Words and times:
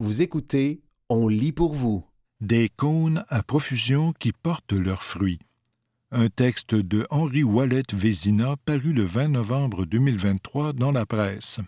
Vous 0.00 0.22
écoutez 0.22 0.80
On 1.08 1.26
lit 1.26 1.50
pour 1.50 1.74
vous. 1.74 2.04
Des 2.40 2.68
cônes 2.68 3.24
à 3.28 3.42
profusion 3.42 4.12
qui 4.12 4.30
portent 4.30 4.72
leurs 4.72 5.02
fruits. 5.02 5.40
Un 6.12 6.28
texte 6.28 6.76
de 6.76 7.04
Henri 7.10 7.42
Wallet 7.42 7.82
Vézina 7.92 8.54
paru 8.64 8.92
le 8.92 9.04
20 9.04 9.26
novembre 9.26 9.86
2023 9.86 10.72
dans 10.74 10.92
la 10.92 11.04
presse. 11.04 11.58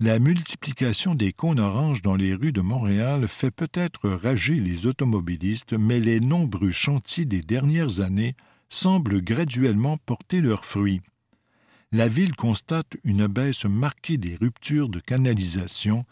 La 0.00 0.18
multiplication 0.18 1.14
des 1.14 1.32
cônes 1.32 1.60
oranges 1.60 2.02
dans 2.02 2.14
les 2.14 2.34
rues 2.34 2.52
de 2.52 2.60
Montréal 2.60 3.26
fait 3.26 3.50
peut-être 3.50 4.10
rager 4.10 4.56
les 4.56 4.84
automobilistes, 4.84 5.72
mais 5.72 5.98
les 5.98 6.20
nombreux 6.20 6.72
chantiers 6.72 7.24
des 7.24 7.40
dernières 7.40 8.00
années 8.00 8.36
semblent 8.68 9.22
graduellement 9.22 9.96
porter 9.96 10.42
leurs 10.42 10.66
fruits. 10.66 11.00
La 11.90 12.08
ville 12.08 12.36
constate 12.36 12.98
une 13.02 13.28
baisse 13.28 13.64
marquée 13.64 14.18
des 14.18 14.36
ruptures 14.36 14.90
de 14.90 15.00
canalisation, 15.00 16.04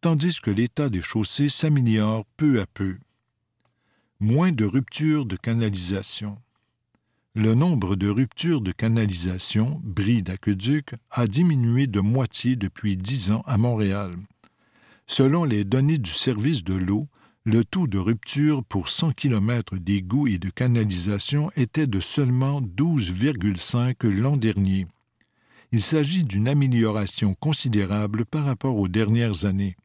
tandis 0.00 0.40
que 0.40 0.50
l'état 0.50 0.88
des 0.88 1.02
chaussées 1.02 1.48
s'améliore 1.48 2.24
peu 2.36 2.60
à 2.60 2.66
peu. 2.66 2.96
Moins 4.20 4.52
de 4.52 4.64
ruptures 4.64 5.26
de 5.26 5.36
canalisation. 5.36 6.38
Le 7.34 7.54
nombre 7.54 7.94
de 7.94 8.08
ruptures 8.08 8.60
de 8.60 8.72
canalisation, 8.72 9.80
bris 9.84 10.22
d'aqueduc, 10.22 10.94
a 11.10 11.26
diminué 11.26 11.86
de 11.86 12.00
moitié 12.00 12.56
depuis 12.56 12.96
dix 12.96 13.30
ans 13.30 13.42
à 13.46 13.58
Montréal. 13.58 14.16
Selon 15.06 15.44
les 15.44 15.64
données 15.64 15.98
du 15.98 16.10
service 16.10 16.64
de 16.64 16.74
l'eau, 16.74 17.08
le 17.44 17.64
taux 17.64 17.86
de 17.86 17.98
rupture 17.98 18.62
pour 18.64 18.88
100 18.88 19.12
km 19.12 19.78
d'égouts 19.78 20.26
et 20.26 20.38
de 20.38 20.50
canalisation 20.50 21.50
était 21.56 21.86
de 21.86 22.00
seulement 22.00 22.60
12,5 22.60 24.06
l'an 24.08 24.36
dernier. 24.36 24.86
Il 25.72 25.80
s'agit 25.80 26.24
d'une 26.24 26.48
amélioration 26.48 27.34
considérable 27.34 28.24
par 28.24 28.44
rapport 28.44 28.76
aux 28.76 28.88
dernières 28.88 29.44
années. 29.44 29.76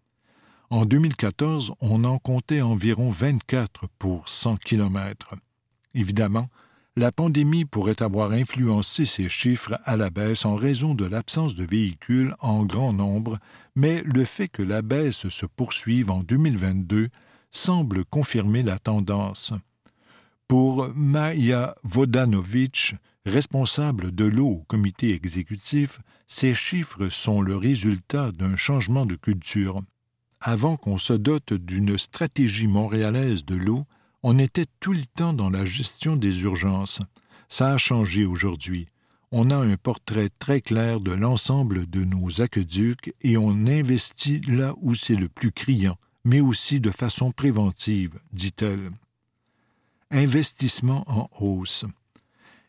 En 0.73 0.86
2014, 0.86 1.73
on 1.82 2.04
en 2.04 2.18
comptait 2.18 2.62
environ 2.62 3.12
24 3.12 3.86
pour 4.00 4.27
100 4.27 4.58
km. 4.58 5.36
Évidemment, 5.94 6.50
la 6.95 7.11
pandémie 7.11 7.64
pourrait 7.64 8.02
avoir 8.02 8.31
influencé 8.31 9.06
ces 9.06 9.30
chiffres 9.30 9.80
à 9.86 9.98
la 9.98 10.09
baisse 10.09 10.45
en 10.45 10.56
raison 10.56 10.95
de 10.95 11.06
l'absence 11.06 11.53
de 11.53 11.64
véhicules 11.64 12.33
en 12.39 12.66
grand 12.66 12.92
nombre, 12.92 13.38
mais 13.75 14.02
le 14.02 14.25
fait 14.25 14.48
que 14.48 14.64
la 14.64 14.81
baisse 14.81 15.30
se 15.30 15.45
poursuive 15.45 16.09
en 16.09 16.23
2022 16.23 17.09
semble 17.52 18.03
confirmer 18.03 18.64
la 18.64 18.80
tendance. 18.80 19.53
Pour 20.48 20.89
Maya 20.95 21.76
Vodanovic, 21.83 22.95
responsable 23.28 24.11
de 24.11 24.26
l'eau 24.26 24.48
au 24.48 24.64
comité 24.67 25.14
exécutif, 25.14 26.00
ces 26.28 26.55
chiffres 26.55 27.09
sont 27.09 27.44
le 27.44 27.58
résultat 27.58 28.31
d'un 28.31 28.55
changement 28.55 29.05
de 29.05 29.14
culture. 29.14 29.76
Avant 30.45 30.75
qu'on 30.75 30.97
se 30.97 31.13
dote 31.13 31.53
d'une 31.53 31.97
stratégie 31.97 32.67
montréalaise 32.67 33.45
de 33.45 33.55
l'eau, 33.55 33.86
on 34.23 34.38
était 34.38 34.66
tout 34.81 34.91
le 34.91 35.05
temps 35.16 35.31
dans 35.31 35.49
la 35.49 35.63
gestion 35.63 36.17
des 36.17 36.44
urgences. 36.44 36.99
Ça 37.47 37.72
a 37.72 37.77
changé 37.77 38.25
aujourd'hui. 38.25 38.89
On 39.31 39.52
a 39.52 39.55
un 39.55 39.77
portrait 39.77 40.30
très 40.39 40.59
clair 40.59 40.99
de 40.99 41.14
l'ensemble 41.14 41.89
de 41.89 42.03
nos 42.03 42.41
aqueducs 42.41 43.14
et 43.21 43.38
on 43.38 43.52
investit 43.67 44.41
là 44.41 44.73
où 44.81 44.94
c'est 44.94 45.16
le 45.16 45.30
plus 45.30 45.53
criant, 45.53 45.97
mais 46.25 46.41
aussi 46.41 46.81
de 46.81 46.91
façon 46.91 47.31
préventive, 47.31 48.19
dit-elle. 48.33 48.91
Investissement 50.11 51.05
en 51.08 51.30
hausse. 51.39 51.86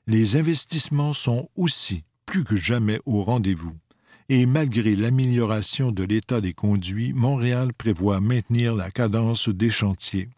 Les 0.07 0.37
investissements 0.37 1.13
sont 1.13 1.49
aussi 1.57 2.05
plus 2.25 2.45
que 2.45 2.55
jamais 2.55 3.01
au 3.05 3.25
rendez-vous. 3.25 3.77
Et 4.31 4.47
malgré 4.47 4.97
l'amélioration 4.97 5.93
de 5.93 6.03
l'état 6.03 6.41
des 6.41 6.55
conduits, 6.55 7.13
Montréal 7.13 7.75
prévoit 7.75 8.21
maintenir 8.21 8.75
la 8.75 8.91
cadence 8.91 9.51
des 9.51 9.69
chantiers. 9.69 10.31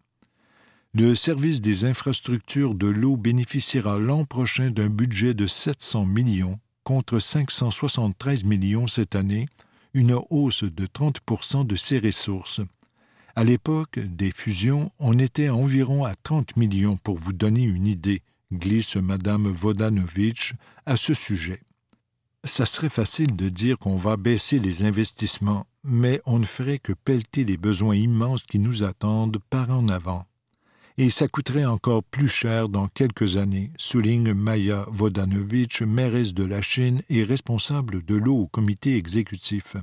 Le 0.92 1.14
service 1.14 1.60
des 1.60 1.84
infrastructures 1.84 2.74
de 2.74 2.86
l'eau 2.88 3.16
bénéficiera 3.16 3.98
l'an 3.98 4.24
prochain 4.24 4.70
d'un 4.70 4.88
budget 4.88 5.34
de 5.34 5.46
700 5.46 6.06
millions 6.06 6.58
contre 6.84 7.19
573 7.19 8.44
millions 8.44 8.86
cette 8.86 9.14
année, 9.14 9.46
une 9.92 10.19
hausse 10.30 10.64
de 10.64 10.86
30% 10.86 11.66
de 11.66 11.76
ses 11.76 11.98
ressources. 11.98 12.60
À 13.34 13.44
l'époque 13.44 13.98
des 13.98 14.32
fusions, 14.32 14.91
on 14.98 15.19
était 15.19 15.50
environ 15.50 16.04
à 16.04 16.14
30 16.14 16.56
millions 16.56 16.96
pour 16.96 17.19
vous 17.19 17.32
donner 17.32 17.62
une 17.62 17.86
idée, 17.86 18.22
glisse 18.52 18.96
Mme 18.96 19.48
Vodanovitch 19.48 20.54
à 20.86 20.96
ce 20.96 21.12
sujet. 21.12 21.60
Ça 22.46 22.64
serait 22.64 22.88
facile 22.88 23.36
de 23.36 23.50
dire 23.50 23.78
qu'on 23.78 23.96
va 23.96 24.16
baisser 24.16 24.58
les 24.58 24.84
investissements, 24.84 25.66
mais 25.84 26.20
on 26.24 26.38
ne 26.38 26.44
ferait 26.44 26.78
que 26.78 26.94
pelleter 26.94 27.44
les 27.44 27.58
besoins 27.58 27.96
immenses 27.96 28.44
qui 28.44 28.58
nous 28.58 28.82
attendent 28.82 29.38
par 29.50 29.70
en 29.70 29.88
avant 29.88 30.24
et 30.98 31.10
ça 31.10 31.28
coûterait 31.28 31.66
encore 31.66 32.02
plus 32.02 32.28
cher 32.28 32.68
dans 32.68 32.88
quelques 32.88 33.36
années, 33.36 33.70
souligne 33.76 34.32
Maya 34.32 34.86
Vodanovitch, 34.90 35.82
mairesse 35.82 36.32
de 36.32 36.44
la 36.44 36.62
Chine 36.62 37.02
et 37.10 37.22
responsable 37.22 38.02
de 38.04 38.14
l'eau 38.14 38.36
au 38.36 38.46
comité 38.46 38.96
exécutif. 38.96 39.76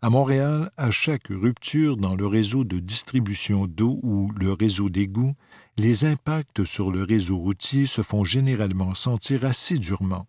À 0.00 0.08
Montréal, 0.08 0.70
à 0.76 0.90
chaque 0.90 1.28
rupture 1.28 1.96
dans 1.96 2.14
le 2.14 2.26
réseau 2.26 2.64
de 2.64 2.78
distribution 2.78 3.66
d'eau 3.66 3.98
ou 4.02 4.30
le 4.38 4.52
réseau 4.52 4.88
d'égouts, 4.88 5.34
les 5.76 6.04
impacts 6.04 6.64
sur 6.64 6.90
le 6.90 7.02
réseau 7.02 7.36
routier 7.36 7.86
se 7.86 8.02
font 8.02 8.24
généralement 8.24 8.94
sentir 8.94 9.44
assez 9.44 9.78
durement. 9.78 10.26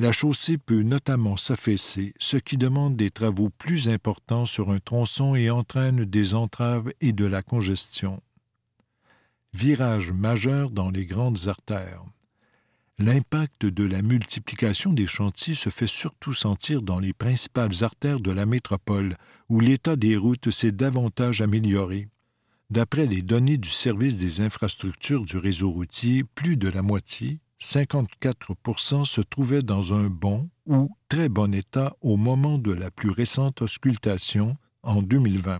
La 0.00 0.12
chaussée 0.12 0.56
peut 0.56 0.80
notamment 0.80 1.36
s'affaisser, 1.36 2.14
ce 2.18 2.38
qui 2.38 2.56
demande 2.56 2.96
des 2.96 3.10
travaux 3.10 3.50
plus 3.50 3.90
importants 3.90 4.46
sur 4.46 4.70
un 4.70 4.78
tronçon 4.78 5.34
et 5.34 5.50
entraîne 5.50 6.06
des 6.06 6.32
entraves 6.32 6.90
et 7.02 7.12
de 7.12 7.26
la 7.26 7.42
congestion 7.42 8.22
virage 9.52 10.10
majeur 10.10 10.70
dans 10.70 10.90
les 10.90 11.04
grandes 11.04 11.48
artères. 11.48 12.02
L'impact 12.98 13.66
de 13.66 13.84
la 13.84 14.00
multiplication 14.00 14.94
des 14.94 15.06
chantiers 15.06 15.54
se 15.54 15.68
fait 15.68 15.86
surtout 15.86 16.32
sentir 16.32 16.80
dans 16.80 16.98
les 16.98 17.12
principales 17.12 17.84
artères 17.84 18.20
de 18.20 18.30
la 18.30 18.46
métropole, 18.46 19.16
où 19.50 19.60
l'état 19.60 19.96
des 19.96 20.16
routes 20.16 20.50
s'est 20.50 20.72
davantage 20.72 21.42
amélioré. 21.42 22.08
D'après 22.70 23.04
les 23.04 23.20
données 23.20 23.58
du 23.58 23.68
service 23.68 24.16
des 24.16 24.40
infrastructures 24.40 25.26
du 25.26 25.36
réseau 25.36 25.70
routier, 25.70 26.24
plus 26.24 26.56
de 26.56 26.68
la 26.68 26.80
moitié, 26.80 27.40
54% 27.62 29.04
se 29.04 29.20
trouvaient 29.20 29.62
dans 29.62 29.92
un 29.94 30.08
bon 30.08 30.48
ou 30.66 30.90
très 31.08 31.28
bon 31.28 31.54
état 31.54 31.94
au 32.00 32.16
moment 32.16 32.58
de 32.58 32.72
la 32.72 32.90
plus 32.90 33.10
récente 33.10 33.62
auscultation 33.62 34.56
en 34.82 35.02
2020. 35.02 35.58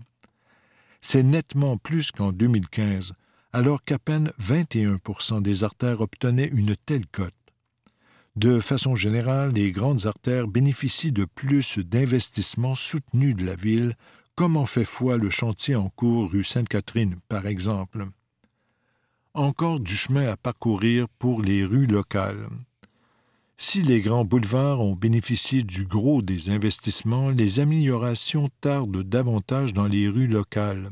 C'est 1.00 1.22
nettement 1.22 1.76
plus 1.76 2.10
qu'en 2.10 2.32
2015, 2.32 3.12
alors 3.52 3.84
qu'à 3.84 3.98
peine 3.98 4.32
21% 4.40 5.42
des 5.42 5.64
artères 5.64 6.00
obtenaient 6.00 6.50
une 6.52 6.76
telle 6.76 7.06
cote. 7.06 7.34
De 8.36 8.60
façon 8.60 8.94
générale, 8.94 9.52
les 9.52 9.72
grandes 9.72 10.06
artères 10.06 10.46
bénéficient 10.46 11.12
de 11.12 11.24
plus 11.24 11.78
d'investissements 11.78 12.76
soutenus 12.76 13.34
de 13.34 13.44
la 13.44 13.56
ville, 13.56 13.94
comme 14.36 14.56
en 14.56 14.66
fait 14.66 14.84
foi 14.84 15.16
le 15.16 15.30
chantier 15.30 15.74
en 15.74 15.88
cours 15.90 16.30
rue 16.30 16.44
Sainte-Catherine, 16.44 17.16
par 17.28 17.46
exemple. 17.46 18.06
Encore 19.34 19.80
du 19.80 19.94
chemin 19.94 20.26
à 20.28 20.36
parcourir 20.36 21.06
pour 21.18 21.42
les 21.42 21.64
rues 21.64 21.86
locales. 21.86 22.48
Si 23.56 23.82
les 23.82 24.00
grands 24.00 24.24
boulevards 24.24 24.80
ont 24.80 24.94
bénéficié 24.94 25.62
du 25.62 25.84
gros 25.84 26.22
des 26.22 26.50
investissements, 26.50 27.30
les 27.30 27.60
améliorations 27.60 28.48
tardent 28.60 29.02
davantage 29.02 29.72
dans 29.72 29.86
les 29.86 30.08
rues 30.08 30.26
locales 30.26 30.90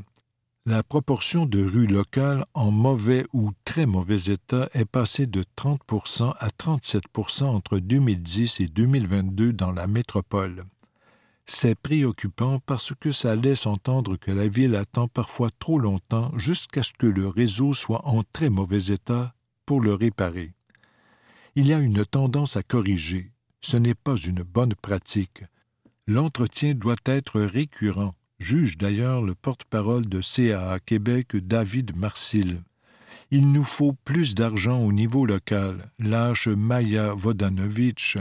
la 0.69 0.83
proportion 0.83 1.47
de 1.47 1.63
rues 1.63 1.87
locales 1.87 2.45
en 2.53 2.69
mauvais 2.69 3.25
ou 3.33 3.51
très 3.65 3.87
mauvais 3.87 4.31
état 4.31 4.69
est 4.75 4.85
passée 4.85 5.25
de 5.25 5.43
30% 5.57 6.35
à 6.37 6.47
37% 6.49 7.45
entre 7.45 7.79
2010 7.79 8.59
et 8.59 8.67
2022 8.67 9.51
dans 9.51 9.71
la 9.71 9.87
métropole. 9.87 10.65
C'est 11.51 11.73
préoccupant 11.73 12.59
parce 12.59 12.93
que 12.93 13.11
ça 13.11 13.35
laisse 13.35 13.65
entendre 13.65 14.17
que 14.17 14.29
la 14.29 14.47
ville 14.47 14.75
attend 14.75 15.07
parfois 15.07 15.49
trop 15.57 15.79
longtemps 15.79 16.31
jusqu'à 16.37 16.83
ce 16.83 16.93
que 16.93 17.07
le 17.07 17.27
réseau 17.27 17.73
soit 17.73 18.07
en 18.07 18.21
très 18.21 18.51
mauvais 18.51 18.93
état 18.93 19.33
pour 19.65 19.81
le 19.81 19.95
réparer. 19.95 20.53
Il 21.55 21.65
y 21.65 21.73
a 21.73 21.79
une 21.79 22.05
tendance 22.05 22.55
à 22.55 22.61
corriger. 22.61 23.31
Ce 23.61 23.77
n'est 23.77 23.95
pas 23.95 24.15
une 24.15 24.43
bonne 24.43 24.75
pratique. 24.75 25.43
L'entretien 26.05 26.75
doit 26.75 27.01
être 27.05 27.41
récurrent 27.41 28.13
juge 28.37 28.77
d'ailleurs 28.77 29.23
le 29.23 29.33
porte-parole 29.33 30.07
de 30.07 30.21
CAA 30.21 30.79
Québec, 30.79 31.35
David 31.35 31.97
Marcil. 31.97 32.61
Il 33.31 33.51
nous 33.51 33.63
faut 33.63 33.93
plus 34.05 34.35
d'argent 34.35 34.79
au 34.83 34.93
niveau 34.93 35.25
local, 35.25 35.91
lâche 35.97 36.47
Maya 36.47 37.15
Vodanovitch. 37.15 38.19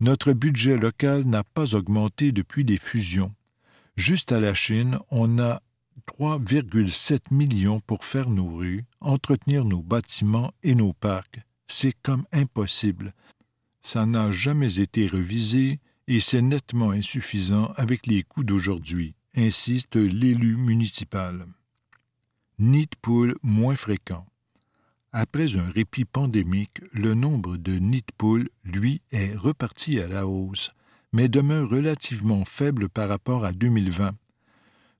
Notre 0.00 0.32
budget 0.32 0.76
local 0.76 1.24
n'a 1.24 1.44
pas 1.44 1.74
augmenté 1.74 2.32
depuis 2.32 2.64
les 2.64 2.78
fusions. 2.78 3.34
Juste 3.96 4.32
à 4.32 4.40
la 4.40 4.54
Chine, 4.54 4.98
on 5.10 5.38
a 5.38 5.60
3,7 6.18 7.20
millions 7.30 7.80
pour 7.80 8.04
faire 8.04 8.30
nos 8.30 8.48
rues, 8.48 8.84
entretenir 9.00 9.64
nos 9.64 9.82
bâtiments 9.82 10.52
et 10.62 10.74
nos 10.74 10.92
parcs. 10.92 11.40
C'est 11.68 11.94
comme 12.02 12.24
impossible. 12.32 13.14
Ça 13.82 14.06
n'a 14.06 14.32
jamais 14.32 14.80
été 14.80 15.06
revisé 15.06 15.80
et 16.08 16.20
c'est 16.20 16.42
nettement 16.42 16.90
insuffisant 16.90 17.72
avec 17.76 18.06
les 18.06 18.22
coûts 18.22 18.44
d'aujourd'hui 18.44 19.14
insiste 19.36 19.96
l'élu 19.96 20.56
municipal. 20.56 21.46
Nid 22.58 22.88
de 23.06 23.38
moins 23.42 23.76
fréquent. 23.76 24.26
Après 25.12 25.56
un 25.56 25.68
répit 25.68 26.04
pandémique, 26.04 26.78
le 26.92 27.14
nombre 27.14 27.56
de 27.56 27.72
nids 27.72 28.04
lui, 28.64 29.02
est 29.10 29.34
reparti 29.34 29.98
à 29.98 30.06
la 30.06 30.24
hausse, 30.24 30.70
mais 31.12 31.28
demeure 31.28 31.68
relativement 31.68 32.44
faible 32.44 32.88
par 32.88 33.08
rapport 33.08 33.44
à 33.44 33.52
2020. 33.52 34.12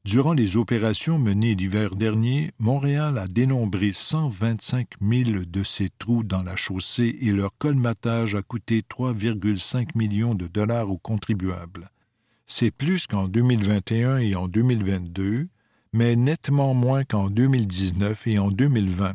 Durant 0.05 0.33
les 0.33 0.57
opérations 0.57 1.21
menées 1.21 1.55
l'hiver 1.55 1.95
dernier, 1.95 2.51
Montréal 2.59 3.19
a 3.19 3.29
dénombré 3.29 3.93
125 3.93 4.89
000 5.01 5.45
de 5.47 5.63
ces 5.63 5.91
trous 5.99 6.25
dans 6.25 6.43
la 6.43 6.57
chaussée 6.57 7.17
et 7.21 7.31
leur 7.31 7.57
colmatage 7.57 8.35
a 8.35 8.43
coûté 8.43 8.81
3,5 8.81 9.91
millions 9.95 10.35
de 10.35 10.49
dollars 10.49 10.91
aux 10.91 10.99
contribuables. 10.99 11.89
C'est 12.49 12.73
plus 12.73 13.07
qu'en 13.07 13.29
2021 13.29 14.17
et 14.17 14.35
en 14.35 14.49
2022, 14.49 15.47
mais 15.93 16.17
nettement 16.17 16.75
moins 16.75 17.05
qu'en 17.05 17.31
2019 17.31 18.27
et 18.27 18.41
en 18.41 18.51
2020 18.51 19.15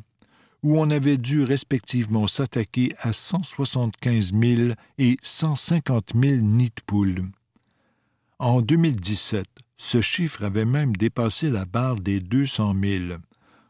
où 0.66 0.80
on 0.80 0.90
avait 0.90 1.20
dû 1.20 1.44
respectivement 1.44 2.26
s'attaquer 2.26 2.92
à 2.98 3.14
175 3.14 4.34
000 4.34 4.74
et 4.98 5.16
150 5.22 6.14
000 6.20 6.38
nids 6.38 6.72
de 6.76 6.82
poules. 6.88 7.30
En 8.40 8.62
2017, 8.62 9.46
ce 9.78 10.02
chiffre 10.02 10.44
avait 10.44 10.66
même 10.66 10.96
dépassé 10.96 11.52
la 11.52 11.66
barre 11.66 11.98
des 11.98 12.20
200 12.20 12.74
000. 12.82 13.04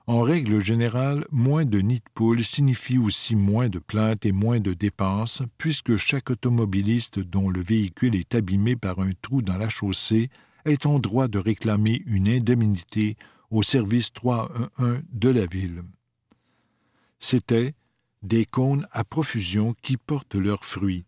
En 0.07 0.21
règle 0.21 0.63
générale, 0.63 1.25
moins 1.31 1.65
de 1.65 1.79
nids 1.79 1.95
de 1.95 2.11
poules 2.13 2.45
signifie 2.45 2.97
aussi 2.97 3.35
moins 3.35 3.67
de 3.67 3.79
plaintes 3.79 4.25
et 4.25 4.31
moins 4.31 4.61
de 4.61 4.71
dépenses, 4.71 5.41
puisque 5.57 5.97
chaque 5.97 6.29
automobiliste 6.29 7.19
dont 7.19 7.49
le 7.49 7.61
véhicule 7.61 8.15
est 8.15 8.35
abîmé 8.35 8.77
par 8.77 8.99
un 8.99 9.11
trou 9.21 9.41
dans 9.41 9.57
la 9.57 9.67
chaussée 9.67 10.29
est 10.63 10.85
en 10.85 10.99
droit 10.99 11.27
de 11.27 11.39
réclamer 11.39 12.03
une 12.05 12.29
indemnité 12.29 13.17
au 13.51 13.63
service 13.63 14.13
311 14.13 15.01
de 15.11 15.29
la 15.29 15.45
ville 15.45 15.83
c'était 17.25 17.73
Des 18.21 18.45
cônes 18.45 18.87
à 18.91 19.03
profusion 19.03 19.73
qui 19.81 19.97
portent 19.97 20.35
leurs 20.35 20.63
fruits. 20.63 21.05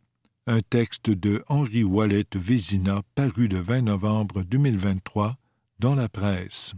Un 0.48 0.62
texte 0.62 1.12
de 1.12 1.44
Henri 1.48 1.84
Wallet 1.84 2.26
Vézina 2.34 3.02
paru 3.14 3.48
le 3.48 3.60
20 3.60 3.84
novembre 3.84 4.42
2023 4.42 5.36
dans 5.78 5.94
la 5.94 6.10
presse. 6.10 6.74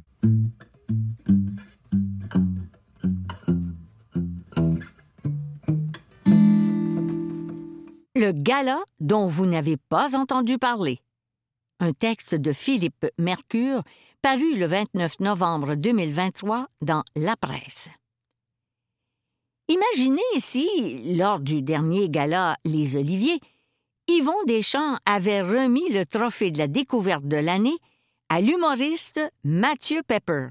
Le 8.15 8.31
gala 8.33 8.79
dont 8.99 9.27
vous 9.27 9.45
n'avez 9.45 9.77
pas 9.77 10.17
entendu 10.17 10.57
parler. 10.57 10.99
Un 11.79 11.93
texte 11.93 12.35
de 12.35 12.51
Philippe 12.51 13.07
Mercure 13.17 13.83
paru 14.21 14.57
le 14.57 14.65
29 14.65 15.21
novembre 15.21 15.75
2023 15.75 16.67
dans 16.81 17.03
La 17.15 17.37
Presse. 17.37 17.89
Imaginez 19.69 20.39
si, 20.39 21.15
lors 21.15 21.39
du 21.39 21.61
dernier 21.61 22.09
gala 22.09 22.57
Les 22.65 22.95
Oliviers, 22.95 23.39
Yvon 24.07 24.43
Deschamps 24.47 24.97
avait 25.05 25.43
remis 25.43 25.87
le 25.93 26.07
trophée 26.07 26.49
de 26.49 26.57
la 26.57 26.67
découverte 26.67 27.25
de 27.25 27.37
l'année 27.37 27.77
à 28.29 28.41
l'humoriste 28.41 29.21
Mathieu 29.43 30.01
Pepper. 30.01 30.47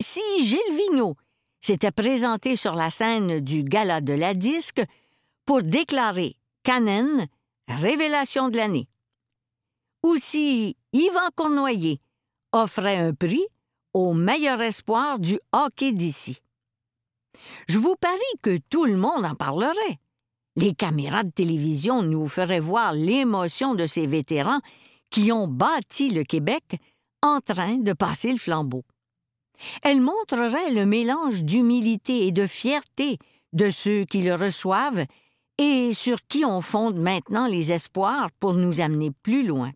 Si 0.00 0.22
Gilles 0.40 0.58
Vigneault 0.70 1.16
s'était 1.60 1.90
présenté 1.90 2.56
sur 2.56 2.74
la 2.74 2.90
scène 2.90 3.40
du 3.40 3.62
gala 3.62 4.00
de 4.00 4.14
la 4.14 4.32
disque 4.32 4.82
pour 5.44 5.62
déclarer 5.62 6.36
Canen 6.62 7.26
révélation 7.68 8.48
de 8.48 8.56
l'année. 8.56 8.88
Ou 10.02 10.16
si 10.16 10.78
Yvan 10.94 11.28
Cournoyer 11.36 12.00
offrait 12.52 12.96
un 12.96 13.12
prix 13.12 13.44
au 13.92 14.14
meilleur 14.14 14.62
espoir 14.62 15.18
du 15.18 15.38
hockey 15.52 15.92
d'ici. 15.92 16.40
Je 17.68 17.78
vous 17.78 17.96
parie 17.96 18.18
que 18.42 18.58
tout 18.70 18.84
le 18.84 18.96
monde 18.96 19.24
en 19.24 19.34
parlerait. 19.34 19.98
Les 20.56 20.74
caméras 20.74 21.24
de 21.24 21.30
télévision 21.30 22.02
nous 22.02 22.28
feraient 22.28 22.60
voir 22.60 22.92
l'émotion 22.92 23.74
de 23.74 23.86
ces 23.86 24.06
vétérans 24.06 24.60
qui 25.10 25.32
ont 25.32 25.48
bâti 25.48 26.10
le 26.10 26.24
Québec 26.24 26.78
en 27.22 27.40
train 27.40 27.76
de 27.76 27.92
passer 27.92 28.32
le 28.32 28.38
flambeau. 28.38 28.82
Elles 29.82 30.00
montreraient 30.00 30.72
le 30.72 30.84
mélange 30.84 31.44
d'humilité 31.44 32.26
et 32.26 32.32
de 32.32 32.46
fierté 32.46 33.18
de 33.52 33.70
ceux 33.70 34.04
qui 34.04 34.22
le 34.22 34.34
reçoivent 34.34 35.04
et 35.58 35.92
sur 35.94 36.18
qui 36.26 36.44
on 36.44 36.60
fonde 36.60 36.96
maintenant 36.96 37.46
les 37.46 37.72
espoirs 37.72 38.30
pour 38.40 38.54
nous 38.54 38.80
amener 38.80 39.10
plus 39.22 39.46
loin. 39.46 39.72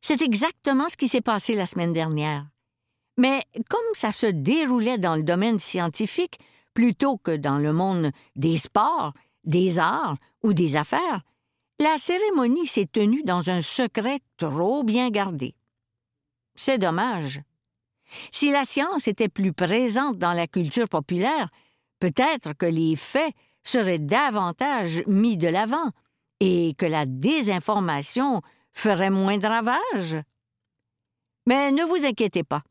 C'est 0.00 0.20
exactement 0.20 0.88
ce 0.88 0.96
qui 0.96 1.08
s'est 1.08 1.20
passé 1.20 1.54
la 1.54 1.66
semaine 1.66 1.92
dernière. 1.92 2.46
Mais 3.16 3.42
comme 3.68 3.80
ça 3.94 4.12
se 4.12 4.26
déroulait 4.26 4.98
dans 4.98 5.16
le 5.16 5.22
domaine 5.22 5.58
scientifique 5.58 6.38
plutôt 6.74 7.18
que 7.18 7.36
dans 7.36 7.58
le 7.58 7.72
monde 7.72 8.10
des 8.36 8.56
sports, 8.56 9.12
des 9.44 9.78
arts 9.78 10.16
ou 10.42 10.52
des 10.52 10.76
affaires, 10.76 11.22
la 11.78 11.98
cérémonie 11.98 12.66
s'est 12.66 12.86
tenue 12.86 13.22
dans 13.24 13.50
un 13.50 13.60
secret 13.60 14.20
trop 14.36 14.84
bien 14.84 15.10
gardé. 15.10 15.54
C'est 16.54 16.78
dommage. 16.78 17.42
Si 18.30 18.50
la 18.50 18.64
science 18.64 19.08
était 19.08 19.28
plus 19.28 19.52
présente 19.52 20.18
dans 20.18 20.32
la 20.32 20.46
culture 20.46 20.88
populaire, 20.88 21.48
peut-être 21.98 22.52
que 22.52 22.66
les 22.66 22.96
faits 22.96 23.34
seraient 23.62 23.98
davantage 23.98 25.02
mis 25.06 25.36
de 25.36 25.48
l'avant 25.48 25.90
et 26.40 26.74
que 26.74 26.86
la 26.86 27.06
désinformation 27.06 28.42
ferait 28.72 29.10
moins 29.10 29.38
de 29.38 29.46
ravages. 29.46 30.22
Mais 31.46 31.70
ne 31.70 31.84
vous 31.84 32.04
inquiétez 32.04 32.44
pas. 32.44 32.62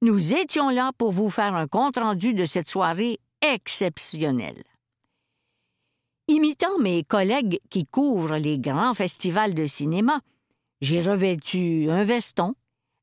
Nous 0.00 0.32
étions 0.32 0.70
là 0.70 0.92
pour 0.96 1.10
vous 1.10 1.28
faire 1.28 1.56
un 1.56 1.66
compte-rendu 1.66 2.32
de 2.32 2.44
cette 2.44 2.70
soirée 2.70 3.18
exceptionnelle. 3.42 4.62
Imitant 6.28 6.78
mes 6.78 7.02
collègues 7.02 7.58
qui 7.68 7.84
couvrent 7.84 8.36
les 8.36 8.60
grands 8.60 8.94
festivals 8.94 9.54
de 9.54 9.66
cinéma, 9.66 10.20
j'ai 10.80 11.00
revêtu 11.00 11.90
un 11.90 12.04
veston, 12.04 12.54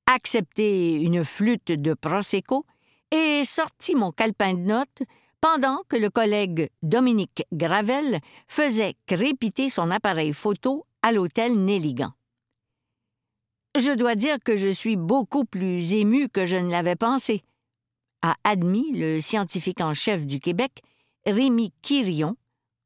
accepté 0.06 0.94
une 0.94 1.26
flûte 1.26 1.74
de 1.74 1.94
Prosecco 1.94 2.66
et 3.12 3.44
sorti 3.44 3.94
mon 3.94 4.14
calepin 4.14 4.54
de 4.54 4.60
notes 4.60 5.04
pendant 5.42 5.82
que 5.90 5.98
le 5.98 6.10
collègue 6.10 6.70
Dominique 6.82 7.44
Gravel 7.52 8.20
faisait 8.48 8.96
crépiter 9.06 9.70
son 9.70 9.92
appareil 9.92 10.32
photo 10.32 10.86
à 11.02 11.12
l'hôtel 11.12 11.62
Nelligan. 11.62 12.14
Je 13.76 13.94
dois 13.94 14.16
dire 14.16 14.38
que 14.42 14.56
je 14.56 14.70
suis 14.70 14.96
beaucoup 14.96 15.44
plus 15.44 15.94
ému 15.94 16.30
que 16.30 16.46
je 16.46 16.56
ne 16.56 16.72
l'avais 16.72 16.96
pensé, 16.96 17.44
a 18.22 18.36
admis 18.46 18.94
le 18.94 19.20
scientifique 19.20 19.82
en 19.82 19.94
chef 19.94 20.26
du 20.26 20.40
Québec, 20.40 20.82
Rémi 21.26 21.74
Quirion, 21.82 22.38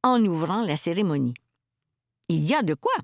en 0.02 0.24
ouvrant 0.26 0.64
la 0.64 0.78
cérémonie. 0.78 1.36
Il 2.28 2.44
y 2.44 2.56
a 2.56 2.64
de 2.64 2.74
quoi. 2.74 2.96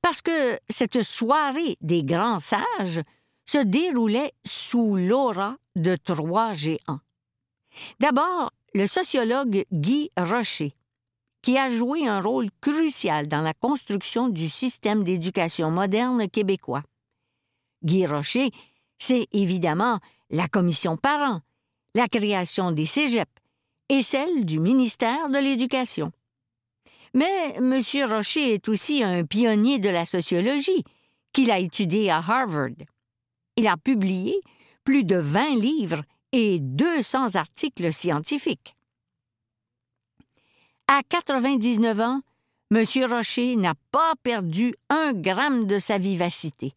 Parce 0.00 0.22
que 0.22 0.58
cette 0.70 1.02
soirée 1.02 1.76
des 1.82 2.02
grands 2.02 2.40
sages 2.40 3.02
se 3.44 3.58
déroulait 3.58 4.32
sous 4.46 4.96
l'aura 4.96 5.58
de 5.76 5.96
trois 5.96 6.54
géants. 6.54 7.00
D'abord, 8.00 8.52
le 8.72 8.86
sociologue 8.86 9.66
Guy 9.70 10.10
Rocher, 10.16 10.74
qui 11.42 11.58
a 11.58 11.70
joué 11.70 12.06
un 12.06 12.20
rôle 12.20 12.48
crucial 12.60 13.26
dans 13.26 13.40
la 13.42 13.52
construction 13.52 14.28
du 14.28 14.48
système 14.48 15.02
d'éducation 15.02 15.70
moderne 15.70 16.28
québécois. 16.28 16.82
Guy 17.84 18.06
Rocher, 18.06 18.50
c'est 18.98 19.26
évidemment 19.32 19.98
la 20.30 20.46
commission 20.46 20.96
parents, 20.96 21.40
la 21.94 22.06
création 22.06 22.70
des 22.70 22.86
cégeps 22.86 23.30
et 23.88 24.02
celle 24.02 24.44
du 24.44 24.60
ministère 24.60 25.28
de 25.28 25.38
l'Éducation. 25.38 26.12
Mais 27.14 27.54
M. 27.56 27.82
Rocher 28.08 28.54
est 28.54 28.68
aussi 28.68 29.02
un 29.02 29.24
pionnier 29.24 29.78
de 29.78 29.88
la 29.88 30.04
sociologie, 30.04 30.84
qu'il 31.32 31.50
a 31.50 31.58
étudié 31.58 32.10
à 32.10 32.18
Harvard. 32.18 32.70
Il 33.56 33.66
a 33.66 33.76
publié 33.76 34.40
plus 34.84 35.04
de 35.04 35.16
20 35.16 35.56
livres 35.56 36.02
et 36.32 36.58
200 36.60 37.34
articles 37.34 37.92
scientifiques. 37.92 38.76
À 40.94 41.02
99 41.02 42.00
ans, 42.00 42.20
M. 42.70 42.84
Rocher 43.10 43.56
n'a 43.56 43.72
pas 43.92 44.12
perdu 44.22 44.74
un 44.90 45.14
gramme 45.14 45.66
de 45.66 45.78
sa 45.78 45.96
vivacité. 45.96 46.74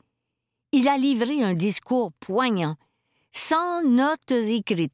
Il 0.72 0.88
a 0.88 0.96
livré 0.96 1.44
un 1.44 1.54
discours 1.54 2.14
poignant, 2.22 2.78
sans 3.34 3.84
notes 3.84 4.32
écrites, 4.32 4.94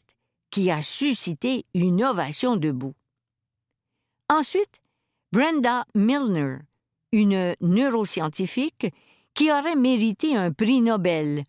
qui 0.49 0.71
a 0.71 0.81
suscité 0.81 1.65
une 1.75 2.03
ovation 2.03 2.55
debout. 2.55 2.95
Ensuite, 4.27 4.81
Brenda 5.31 5.85
Milner, 5.93 6.57
une 7.11 7.55
neuroscientifique 7.61 8.87
qui 9.35 9.51
aurait 9.51 9.75
mérité 9.75 10.35
un 10.35 10.51
prix 10.51 10.81
Nobel. 10.81 11.45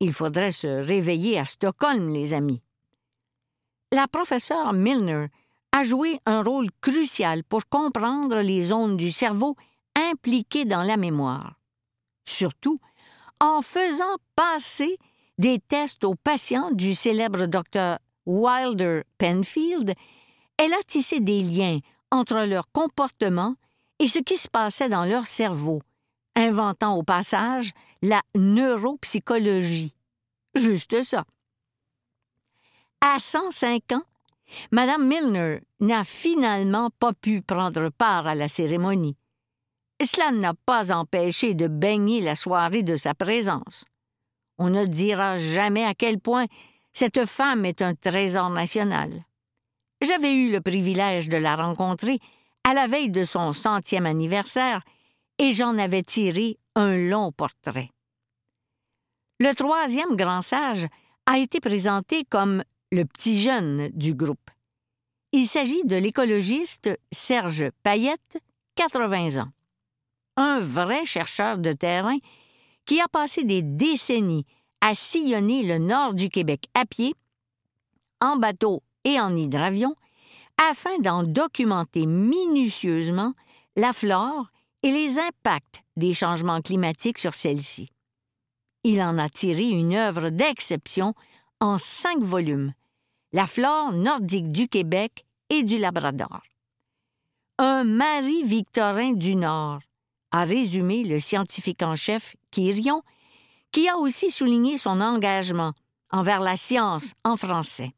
Il 0.00 0.12
faudrait 0.12 0.50
se 0.50 0.66
réveiller 0.66 1.38
à 1.38 1.44
Stockholm, 1.44 2.08
les 2.08 2.34
amis. 2.34 2.62
La 3.92 4.08
professeure 4.08 4.72
Milner 4.72 5.28
a 5.72 5.84
joué 5.84 6.20
un 6.26 6.42
rôle 6.42 6.68
crucial 6.80 7.44
pour 7.44 7.68
comprendre 7.68 8.40
les 8.40 8.62
zones 8.62 8.96
du 8.96 9.10
cerveau 9.10 9.56
impliquées 9.96 10.64
dans 10.64 10.82
la 10.82 10.96
mémoire, 10.96 11.54
surtout 12.24 12.78
en 13.40 13.62
faisant 13.62 14.16
passer 14.36 14.98
des 15.38 15.58
tests 15.58 16.04
aux 16.04 16.14
patients 16.14 16.70
du 16.70 16.94
célèbre 16.94 17.46
docteur 17.46 17.98
Wilder 18.26 19.02
Penfield, 19.18 19.94
elle 20.56 20.72
a 20.72 20.82
tissé 20.86 21.20
des 21.20 21.40
liens 21.40 21.78
entre 22.10 22.44
leur 22.44 22.70
comportement 22.70 23.56
et 23.98 24.06
ce 24.06 24.18
qui 24.18 24.36
se 24.36 24.48
passait 24.48 24.88
dans 24.88 25.04
leur 25.04 25.26
cerveau, 25.26 25.82
inventant 26.36 26.96
au 26.96 27.02
passage 27.02 27.72
la 28.02 28.20
neuropsychologie. 28.36 29.94
Juste 30.54 31.02
ça. 31.02 31.24
À 33.00 33.18
105 33.18 33.92
ans, 33.92 34.04
Madame 34.70 35.06
Milner 35.06 35.60
n'a 35.80 36.04
finalement 36.04 36.90
pas 36.98 37.12
pu 37.12 37.42
prendre 37.42 37.90
part 37.90 38.26
à 38.26 38.34
la 38.34 38.48
cérémonie. 38.48 39.16
Cela 40.02 40.30
n'a 40.32 40.54
pas 40.54 40.92
empêché 40.92 41.54
de 41.54 41.68
baigner 41.68 42.20
la 42.20 42.34
soirée 42.34 42.82
de 42.82 42.96
sa 42.96 43.14
présence. 43.14 43.84
On 44.58 44.70
ne 44.70 44.84
dira 44.86 45.38
jamais 45.38 45.84
à 45.84 45.94
quel 45.94 46.18
point 46.18 46.46
cette 46.92 47.24
femme 47.26 47.64
est 47.64 47.82
un 47.82 47.94
trésor 47.94 48.50
national. 48.50 49.24
J'avais 50.00 50.34
eu 50.34 50.50
le 50.50 50.60
privilège 50.60 51.28
de 51.28 51.36
la 51.36 51.56
rencontrer 51.56 52.18
à 52.64 52.74
la 52.74 52.86
veille 52.86 53.10
de 53.10 53.24
son 53.24 53.52
centième 53.52 54.06
anniversaire 54.06 54.82
et 55.38 55.52
j'en 55.52 55.78
avais 55.78 56.02
tiré 56.02 56.58
un 56.74 56.96
long 56.96 57.32
portrait. 57.32 57.90
Le 59.40 59.54
troisième 59.54 60.16
grand 60.16 60.42
sage 60.42 60.86
a 61.26 61.38
été 61.38 61.60
présenté 61.60 62.24
comme 62.24 62.62
le 62.90 63.04
petit 63.04 63.40
jeune 63.40 63.88
du 63.88 64.14
groupe. 64.14 64.41
Il 65.34 65.48
s'agit 65.48 65.82
de 65.84 65.96
l'écologiste 65.96 66.90
Serge 67.10 67.70
Payette, 67.82 68.36
80 68.74 69.42
ans. 69.42 69.50
Un 70.36 70.60
vrai 70.60 71.06
chercheur 71.06 71.56
de 71.56 71.72
terrain 71.72 72.18
qui 72.84 73.00
a 73.00 73.08
passé 73.08 73.42
des 73.42 73.62
décennies 73.62 74.44
à 74.82 74.94
sillonner 74.94 75.62
le 75.62 75.78
nord 75.78 76.12
du 76.12 76.28
Québec 76.28 76.66
à 76.74 76.84
pied, 76.84 77.14
en 78.20 78.36
bateau 78.36 78.82
et 79.04 79.18
en 79.18 79.34
hydravion, 79.34 79.94
afin 80.70 80.98
d'en 80.98 81.22
documenter 81.22 82.04
minutieusement 82.04 83.32
la 83.74 83.94
flore 83.94 84.48
et 84.82 84.90
les 84.90 85.18
impacts 85.18 85.82
des 85.96 86.12
changements 86.12 86.60
climatiques 86.60 87.18
sur 87.18 87.32
celle-ci. 87.32 87.88
Il 88.84 89.00
en 89.00 89.16
a 89.16 89.30
tiré 89.30 89.66
une 89.66 89.94
œuvre 89.94 90.28
d'exception 90.28 91.14
en 91.60 91.78
cinq 91.78 92.18
volumes, 92.18 92.74
La 93.32 93.46
flore 93.46 93.92
nordique 93.92 94.52
du 94.52 94.68
Québec 94.68 95.24
et 95.48 95.62
du 95.62 95.78
Labrador. 95.78 96.42
Un 97.58 97.84
Marie-Victorin 97.84 99.12
du 99.12 99.36
Nord, 99.36 99.80
a 100.32 100.44
résumé 100.44 101.04
le 101.04 101.20
scientifique 101.20 101.82
en 101.82 101.94
chef 101.94 102.34
Quirion, 102.50 103.02
qui 103.70 103.88
a 103.88 103.96
aussi 103.96 104.30
souligné 104.30 104.78
son 104.78 105.00
engagement 105.00 105.72
envers 106.10 106.40
la 106.40 106.56
science 106.56 107.12
en 107.24 107.36
français. 107.36 107.92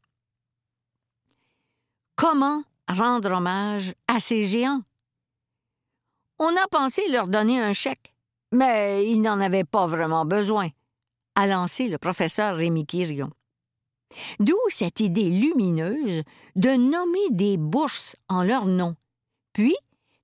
Comment 2.15 2.63
rendre 2.87 3.31
hommage 3.31 3.93
à 4.07 4.19
ces 4.19 4.45
géants? 4.45 4.83
On 6.39 6.55
a 6.55 6.67
pensé 6.69 7.01
leur 7.09 7.27
donner 7.27 7.59
un 7.59 7.73
chèque, 7.73 8.13
mais 8.51 9.09
ils 9.09 9.21
n'en 9.21 9.39
avaient 9.39 9.63
pas 9.63 9.87
vraiment 9.87 10.25
besoin, 10.25 10.69
a 11.35 11.47
lancé 11.47 11.89
le 11.89 11.97
professeur 11.97 12.55
Rémi 12.55 12.85
Quirion. 12.85 13.29
D'où 14.39 14.57
cette 14.69 14.99
idée 14.99 15.29
lumineuse 15.29 16.23
de 16.55 16.69
nommer 16.69 17.29
des 17.31 17.57
bourses 17.57 18.15
en 18.29 18.43
leur 18.43 18.65
nom, 18.65 18.95
puis 19.53 19.75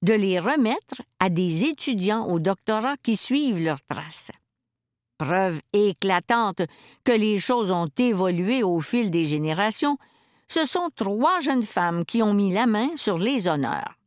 de 0.02 0.14
les 0.14 0.40
remettre 0.40 1.02
à 1.20 1.30
des 1.30 1.64
étudiants 1.64 2.26
au 2.28 2.40
doctorat 2.40 2.96
qui 3.04 3.16
suivent 3.16 3.64
leurs 3.64 3.84
traces. 3.84 4.32
Preuve 5.18 5.62
éclatante 5.74 6.64
que 7.04 7.12
les 7.12 7.38
choses 7.38 7.70
ont 7.70 7.90
évolué 7.98 8.64
au 8.64 8.80
fil 8.80 9.12
des 9.12 9.26
générations, 9.26 9.98
ce 10.48 10.66
sont 10.66 10.90
trois 10.96 11.40
jeunes 11.40 11.64
femmes 11.64 12.06
qui 12.06 12.24
ont 12.24 12.34
mis 12.34 12.52
la 12.52 12.66
main 12.66 12.90
sur 12.96 13.20
les 13.20 13.48
honneurs. 13.48 13.98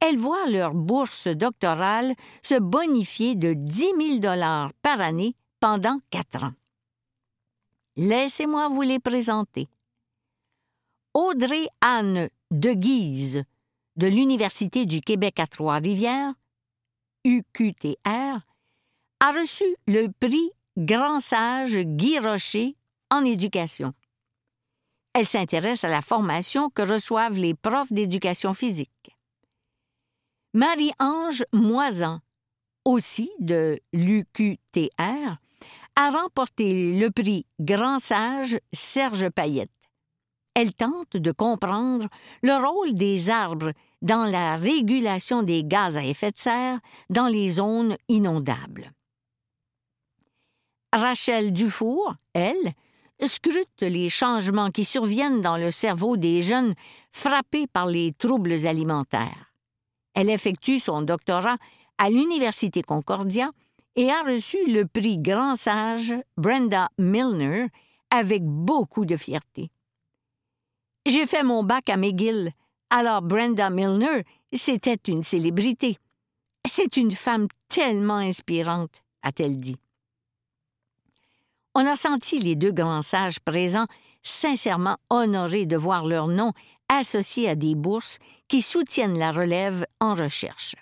Elles 0.00 0.18
voient 0.18 0.48
leur 0.48 0.74
bourse 0.74 1.28
doctorale 1.28 2.14
se 2.42 2.58
bonifier 2.58 3.34
de 3.34 3.52
10 3.52 3.92
000 3.98 4.18
dollars 4.20 4.72
par 4.80 5.00
année 5.00 5.34
pendant 5.60 5.98
quatre 6.10 6.44
ans. 6.44 6.54
Laissez-moi 7.96 8.68
vous 8.70 8.82
les 8.82 8.98
présenter. 8.98 9.68
Audrey 11.12 11.66
Anne 11.82 12.30
de 12.50 12.72
Guise, 12.72 13.44
de 13.96 14.06
l'Université 14.06 14.86
du 14.86 15.02
Québec 15.02 15.38
à 15.38 15.46
Trois-Rivières, 15.46 16.32
UQTR, 17.24 17.96
a 19.20 19.32
reçu 19.32 19.64
le 19.86 20.08
prix 20.08 20.50
Grand 20.78 21.20
Sage 21.20 21.78
Guy 21.80 22.18
Rocher 22.18 22.76
en 23.10 23.26
éducation. 23.26 23.92
Elle 25.12 25.26
s'intéresse 25.26 25.84
à 25.84 25.88
la 25.88 26.00
formation 26.00 26.70
que 26.70 26.80
reçoivent 26.80 27.36
les 27.36 27.52
profs 27.52 27.92
d'éducation 27.92 28.54
physique. 28.54 29.14
Marie-Ange 30.54 31.44
Moisan, 31.52 32.20
aussi 32.86 33.30
de 33.38 33.78
l'UQTR, 33.92 35.36
a 35.96 36.10
remporté 36.10 36.98
le 36.98 37.10
prix 37.10 37.46
Grand 37.60 37.98
Sage 37.98 38.58
Serge 38.72 39.28
Payette. 39.30 39.70
Elle 40.54 40.74
tente 40.74 41.16
de 41.16 41.32
comprendre 41.32 42.08
le 42.42 42.54
rôle 42.54 42.94
des 42.94 43.30
arbres 43.30 43.72
dans 44.02 44.24
la 44.24 44.56
régulation 44.56 45.42
des 45.42 45.64
gaz 45.64 45.96
à 45.96 46.04
effet 46.04 46.30
de 46.30 46.38
serre 46.38 46.78
dans 47.08 47.28
les 47.28 47.48
zones 47.48 47.96
inondables. 48.08 48.92
Rachel 50.94 51.52
Dufour, 51.52 52.14
elle, 52.34 52.74
scrute 53.26 53.80
les 53.80 54.08
changements 54.08 54.70
qui 54.70 54.84
surviennent 54.84 55.40
dans 55.40 55.56
le 55.56 55.70
cerveau 55.70 56.16
des 56.16 56.42
jeunes 56.42 56.74
frappés 57.12 57.66
par 57.66 57.86
les 57.86 58.12
troubles 58.12 58.66
alimentaires. 58.66 59.54
Elle 60.14 60.28
effectue 60.28 60.78
son 60.78 61.00
doctorat 61.00 61.56
à 61.96 62.10
l'Université 62.10 62.82
Concordia 62.82 63.50
et 63.96 64.10
a 64.10 64.22
reçu 64.22 64.58
le 64.66 64.86
prix 64.86 65.18
Grand 65.18 65.56
Sage 65.56 66.14
Brenda 66.36 66.88
Milner 66.98 67.66
avec 68.10 68.42
beaucoup 68.44 69.04
de 69.04 69.16
fierté. 69.16 69.70
J'ai 71.06 71.26
fait 71.26 71.42
mon 71.42 71.64
bac 71.64 71.88
à 71.88 71.96
McGill, 71.96 72.52
alors 72.90 73.22
Brenda 73.22 73.70
Milner, 73.70 74.24
c'était 74.52 75.00
une 75.08 75.22
célébrité. 75.22 75.98
C'est 76.66 76.96
une 76.96 77.10
femme 77.10 77.48
tellement 77.68 78.18
inspirante, 78.18 79.02
a-t-elle 79.22 79.56
dit. 79.56 79.78
On 81.74 81.86
a 81.86 81.96
senti 81.96 82.38
les 82.38 82.54
deux 82.54 82.72
grands 82.72 83.02
sages 83.02 83.40
présents 83.40 83.86
sincèrement 84.22 84.98
honorés 85.10 85.66
de 85.66 85.76
voir 85.76 86.06
leur 86.06 86.28
nom 86.28 86.52
associé 86.88 87.48
à 87.48 87.54
des 87.54 87.74
bourses 87.74 88.18
qui 88.48 88.62
soutiennent 88.62 89.18
la 89.18 89.32
relève 89.32 89.86
en 90.00 90.14
recherche. 90.14 90.76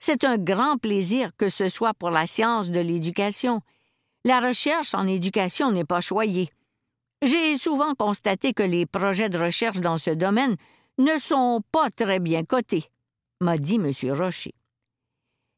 C'est 0.00 0.24
un 0.24 0.38
grand 0.38 0.78
plaisir 0.78 1.30
que 1.36 1.50
ce 1.50 1.68
soit 1.68 1.92
pour 1.92 2.10
la 2.10 2.26
science 2.26 2.70
de 2.70 2.80
l'éducation. 2.80 3.60
La 4.24 4.40
recherche 4.40 4.94
en 4.94 5.06
éducation 5.06 5.70
n'est 5.70 5.84
pas 5.84 6.00
choyée. 6.00 6.50
J'ai 7.22 7.58
souvent 7.58 7.94
constaté 7.94 8.54
que 8.54 8.62
les 8.62 8.86
projets 8.86 9.28
de 9.28 9.38
recherche 9.38 9.80
dans 9.80 9.98
ce 9.98 10.10
domaine 10.10 10.56
ne 10.96 11.18
sont 11.18 11.60
pas 11.70 11.90
très 11.90 12.18
bien 12.18 12.44
cotés, 12.44 12.86
m'a 13.40 13.58
dit 13.58 13.76
M. 13.76 13.92
Rocher. 14.12 14.54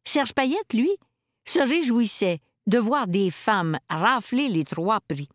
Serge 0.04 0.32
Payette, 0.32 0.72
lui, 0.72 0.90
se 1.44 1.60
réjouissait 1.60 2.40
de 2.66 2.78
voir 2.78 3.06
des 3.06 3.30
femmes 3.30 3.78
rafler 3.88 4.48
les 4.48 4.64
trois 4.64 5.00
prix. 5.00 5.28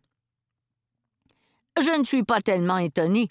Je 1.80 1.98
ne 1.98 2.04
suis 2.04 2.24
pas 2.24 2.42
tellement 2.42 2.78
étonné. 2.78 3.28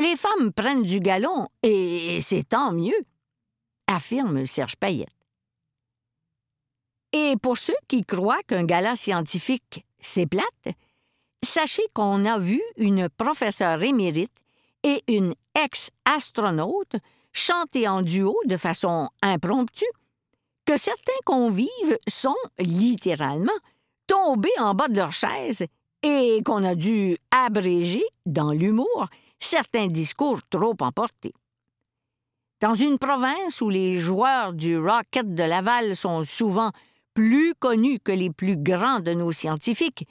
Les 0.00 0.16
femmes 0.16 0.52
prennent 0.52 0.82
du 0.82 0.98
galon 0.98 1.48
et 1.62 2.20
c'est 2.20 2.48
tant 2.48 2.72
mieux 2.72 2.96
affirme 3.92 4.46
Serge 4.46 4.76
Payette. 4.76 5.08
Et 7.12 7.36
pour 7.40 7.58
ceux 7.58 7.76
qui 7.88 8.02
croient 8.02 8.42
qu'un 8.46 8.64
gala 8.64 8.96
scientifique, 8.96 9.84
c'est 10.00 10.26
plate, 10.26 10.76
sachez 11.44 11.82
qu'on 11.94 12.24
a 12.24 12.38
vu 12.38 12.62
une 12.76 13.08
professeure 13.08 13.82
émérite 13.82 14.32
et 14.82 15.02
une 15.08 15.34
ex-astronaute 15.54 16.96
chanter 17.32 17.86
en 17.88 18.02
duo 18.02 18.36
de 18.46 18.56
façon 18.56 19.08
impromptue, 19.22 19.84
que 20.64 20.78
certains 20.78 21.12
convives 21.24 21.98
sont, 22.08 22.36
littéralement, 22.58 23.52
tombés 24.06 24.50
en 24.58 24.74
bas 24.74 24.88
de 24.88 24.96
leur 24.96 25.12
chaise 25.12 25.66
et 26.02 26.42
qu'on 26.44 26.64
a 26.64 26.74
dû 26.74 27.16
abréger, 27.30 28.04
dans 28.26 28.52
l'humour, 28.52 29.08
certains 29.40 29.86
discours 29.86 30.40
trop 30.50 30.76
emportés. 30.80 31.32
Dans 32.62 32.76
une 32.76 32.96
province 32.96 33.60
où 33.60 33.70
les 33.70 33.98
joueurs 33.98 34.52
du 34.52 34.78
Rocket 34.78 35.34
de 35.34 35.42
Laval 35.42 35.96
sont 35.96 36.22
souvent 36.22 36.70
plus 37.12 37.56
connus 37.56 37.98
que 37.98 38.12
les 38.12 38.30
plus 38.30 38.56
grands 38.56 39.00
de 39.00 39.12
nos 39.14 39.32
scientifiques, 39.32 40.06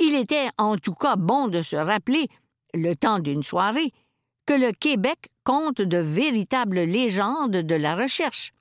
il 0.00 0.16
était 0.16 0.48
en 0.58 0.76
tout 0.76 0.94
cas 0.94 1.14
bon 1.14 1.46
de 1.46 1.62
se 1.62 1.76
rappeler, 1.76 2.26
le 2.74 2.96
temps 2.96 3.20
d'une 3.20 3.44
soirée, 3.44 3.92
que 4.44 4.54
le 4.54 4.72
Québec 4.72 5.30
compte 5.44 5.80
de 5.80 5.98
véritables 5.98 6.80
légendes 6.80 7.58
de 7.58 7.74
la 7.76 7.94
recherche 7.94 8.52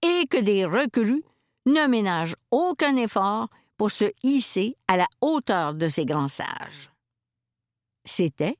et 0.00 0.28
que 0.28 0.38
des 0.38 0.64
recrues 0.64 1.24
ne 1.66 1.88
ménage 1.88 2.36
aucun 2.52 2.94
effort 2.94 3.48
pour 3.76 3.90
se 3.90 4.04
hisser 4.22 4.76
à 4.86 4.96
la 4.96 5.06
hauteur 5.20 5.74
de 5.74 5.88
ces 5.88 6.04
grands 6.04 6.28
sages. 6.28 6.92
C'était 8.04 8.56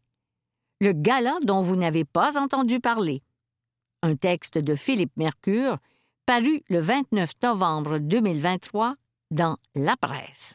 Le 0.80 0.90
gala 0.92 1.38
dont 1.44 1.62
vous 1.62 1.76
n'avez 1.76 2.04
pas 2.04 2.36
entendu 2.36 2.80
parler, 2.80 3.22
un 4.02 4.16
texte 4.16 4.58
de 4.58 4.74
Philippe 4.74 5.16
Mercure 5.16 5.78
paru 6.26 6.62
le 6.68 6.80
29 6.80 7.30
novembre 7.42 7.98
2023 7.98 8.96
dans 9.30 9.58
La 9.74 9.96
Presse. 9.96 10.54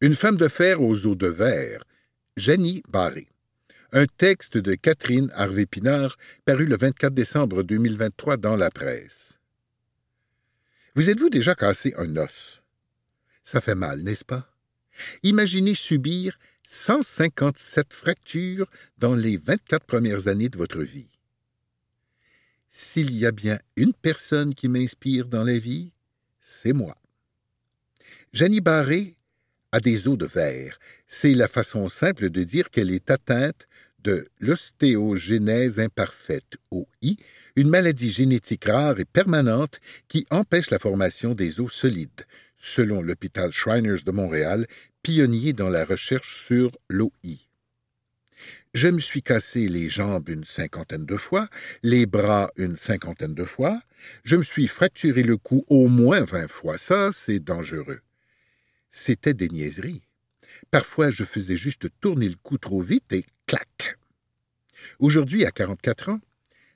Une 0.00 0.14
femme 0.14 0.36
de 0.36 0.48
fer 0.48 0.80
aux 0.80 1.06
eaux 1.06 1.14
de 1.14 1.26
verre, 1.26 1.84
Jenny 2.36 2.82
Barré. 2.88 3.28
Un 3.92 4.06
texte 4.06 4.58
de 4.58 4.74
Catherine 4.74 5.30
Harvey-Pinard 5.34 6.16
paru 6.44 6.66
le 6.66 6.76
24 6.76 7.14
décembre 7.14 7.62
2023 7.62 8.36
dans 8.36 8.56
La 8.56 8.70
Presse. 8.70 9.38
Vous 10.94 11.08
êtes-vous 11.08 11.30
déjà 11.30 11.54
cassé 11.54 11.94
un 11.96 12.16
os? 12.16 12.62
Ça 13.44 13.60
fait 13.60 13.74
mal, 13.74 14.02
n'est-ce 14.02 14.24
pas? 14.24 14.50
Imaginez 15.22 15.74
subir 15.74 16.38
157 16.70 17.94
fractures 17.94 18.66
dans 18.98 19.14
les 19.14 19.38
24 19.38 19.86
premières 19.86 20.28
années 20.28 20.50
de 20.50 20.58
votre 20.58 20.82
vie. 20.82 21.08
S'il 22.68 23.16
y 23.16 23.24
a 23.24 23.32
bien 23.32 23.58
une 23.76 23.94
personne 23.94 24.54
qui 24.54 24.68
m'inspire 24.68 25.24
dans 25.24 25.44
la 25.44 25.58
vie, 25.58 25.92
c'est 26.42 26.74
moi. 26.74 26.94
Jenny 28.34 28.60
Barré 28.60 29.16
a 29.72 29.80
des 29.80 30.08
os 30.08 30.18
de 30.18 30.26
verre. 30.26 30.78
C'est 31.06 31.32
la 31.32 31.48
façon 31.48 31.88
simple 31.88 32.28
de 32.28 32.44
dire 32.44 32.68
qu'elle 32.68 32.90
est 32.90 33.10
atteinte 33.10 33.66
de 34.00 34.28
l'ostéogénèse 34.38 35.80
imparfaite, 35.80 36.58
OI, 36.70 37.16
une 37.56 37.70
maladie 37.70 38.10
génétique 38.10 38.66
rare 38.66 39.00
et 39.00 39.06
permanente 39.06 39.80
qui 40.06 40.26
empêche 40.28 40.70
la 40.70 40.78
formation 40.78 41.34
des 41.34 41.60
os 41.60 41.72
solides, 41.72 42.26
selon 42.60 43.00
l'hôpital 43.00 43.52
Shriners 43.52 44.02
de 44.04 44.10
Montréal, 44.10 44.66
pionnier 45.02 45.52
dans 45.52 45.68
la 45.68 45.84
recherche 45.84 46.44
sur 46.46 46.76
l'OI. 46.88 47.38
Je 48.74 48.88
me 48.88 49.00
suis 49.00 49.22
cassé 49.22 49.68
les 49.68 49.88
jambes 49.88 50.28
une 50.28 50.44
cinquantaine 50.44 51.06
de 51.06 51.16
fois, 51.16 51.48
les 51.82 52.06
bras 52.06 52.50
une 52.56 52.76
cinquantaine 52.76 53.34
de 53.34 53.44
fois, 53.44 53.80
je 54.24 54.36
me 54.36 54.42
suis 54.42 54.68
fracturé 54.68 55.22
le 55.22 55.36
cou 55.36 55.64
au 55.68 55.88
moins 55.88 56.22
vingt 56.22 56.48
fois, 56.48 56.78
ça 56.78 57.10
c'est 57.12 57.40
dangereux. 57.40 58.00
C'était 58.90 59.34
des 59.34 59.48
niaiseries. 59.48 60.02
Parfois 60.70 61.10
je 61.10 61.24
faisais 61.24 61.56
juste 61.56 61.88
tourner 62.00 62.28
le 62.28 62.36
cou 62.42 62.58
trop 62.58 62.80
vite 62.80 63.12
et 63.12 63.24
clac. 63.46 63.98
Aujourd'hui, 64.98 65.44
à 65.44 65.50
44 65.50 66.10
ans, 66.10 66.20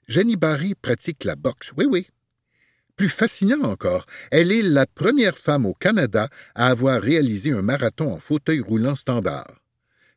Jenny 0.09 0.37
Barry 0.37 0.75
pratique 0.75 1.25
la 1.25 1.37
boxe. 1.37 1.73
Oui, 1.77 1.87
oui. 1.89 2.07
Plus 3.03 3.09
fascinant 3.09 3.63
encore, 3.65 4.07
elle 4.31 4.53
est 4.53 4.63
la 4.63 4.87
première 4.87 5.37
femme 5.37 5.67
au 5.67 5.75
Canada 5.75 6.29
à 6.55 6.69
avoir 6.69 7.03
réalisé 7.03 7.51
un 7.51 7.61
marathon 7.61 8.13
en 8.13 8.21
fauteuil 8.21 8.61
roulant 8.61 8.95
standard. 8.95 9.61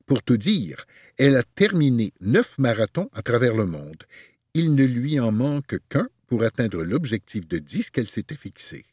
Pour 0.05 0.21
tout 0.21 0.37
dire, 0.37 0.85
elle 1.17 1.35
a 1.35 1.41
terminé 1.41 2.13
neuf 2.21 2.59
marathons 2.59 3.09
à 3.11 3.23
travers 3.23 3.55
le 3.55 3.65
monde. 3.65 4.03
Il 4.53 4.75
ne 4.75 4.83
lui 4.83 5.19
en 5.19 5.31
manque 5.31 5.77
qu'un 5.89 6.07
pour 6.27 6.43
atteindre 6.43 6.83
l'objectif 6.83 7.47
de 7.47 7.57
dix 7.57 7.89
qu'elle 7.89 8.07
s'était 8.07 8.35
fixé. 8.35 8.85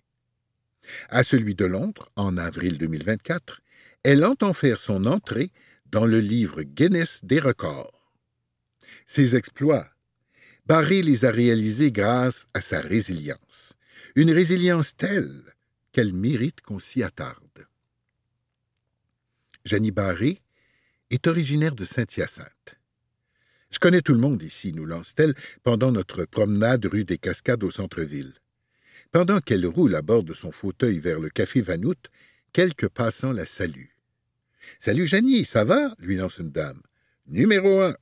À 1.11 1.23
celui 1.23 1.55
de 1.55 1.67
Londres, 1.67 2.09
en 2.17 2.39
avril 2.39 2.79
2024, 2.79 3.61
elle 4.05 4.25
entend 4.25 4.55
faire 4.55 4.81
son 4.81 5.05
entrée 5.05 5.51
dans 5.91 6.07
le 6.07 6.21
livre 6.21 6.63
Guinness 6.63 7.21
des 7.25 7.41
records. 7.41 8.11
Ses 9.05 9.37
exploits, 9.37 9.91
Barré 10.65 11.03
les 11.03 11.25
a 11.27 11.31
réalisés 11.31 11.91
grâce 11.91 12.47
à 12.55 12.61
sa 12.61 12.81
résilience, 12.81 13.75
une 14.15 14.31
résilience 14.31 14.97
telle 14.97 15.43
qu'elle 15.93 16.13
mérite 16.13 16.61
qu'on 16.61 16.79
s'y 16.79 17.03
attarde. 17.03 17.67
Jenny 19.65 19.91
Barré 19.91 20.41
est 21.11 21.27
originaire 21.27 21.75
de 21.75 21.85
Saint-Hyacinthe. 21.85 22.79
Je 23.71 23.79
connais 23.79 24.03
tout 24.03 24.13
le 24.13 24.19
monde 24.19 24.43
ici, 24.43 24.73
nous 24.73 24.85
lance-t-elle 24.85 25.35
pendant 25.63 25.93
notre 25.93 26.25
promenade 26.25 26.85
rue 26.85 27.05
des 27.05 27.19
Cascades 27.19 27.65
au 27.65 27.71
centre-ville. 27.71 28.35
Pendant 29.13 29.41
qu'elle 29.41 29.67
roule 29.67 29.95
à 29.95 30.03
bord 30.03 30.25
de 30.25 30.35
son 30.35 30.53
fauteuil 30.53 30.99
vers 30.99 31.21
le 31.21 31.31
café 31.31 31.63
Vanout, 31.63 32.09
quelques 32.53 32.89
passants 32.89 33.33
la 33.33 33.47
saluent. 33.47 33.95
Salut 34.79 35.07
Jenny, 35.07 35.45
ça 35.45 35.65
va 35.65 35.95
lui 35.99 36.17
lance 36.17 36.39
une 36.39 36.51
dame. 36.51 36.83
Numéro 37.27 37.81
un. 37.81 37.97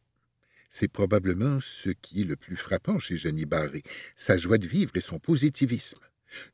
C'est 0.69 0.89
probablement 0.89 1.59
ce 1.61 1.91
qui 1.91 2.23
est 2.23 2.25
le 2.25 2.37
plus 2.37 2.57
frappant 2.57 2.99
chez 2.99 3.17
Jenny 3.17 3.45
Barré, 3.45 3.83
sa 4.15 4.37
joie 4.37 4.59
de 4.59 4.67
vivre 4.67 4.93
et 4.95 5.01
son 5.01 5.19
positivisme. 5.19 5.99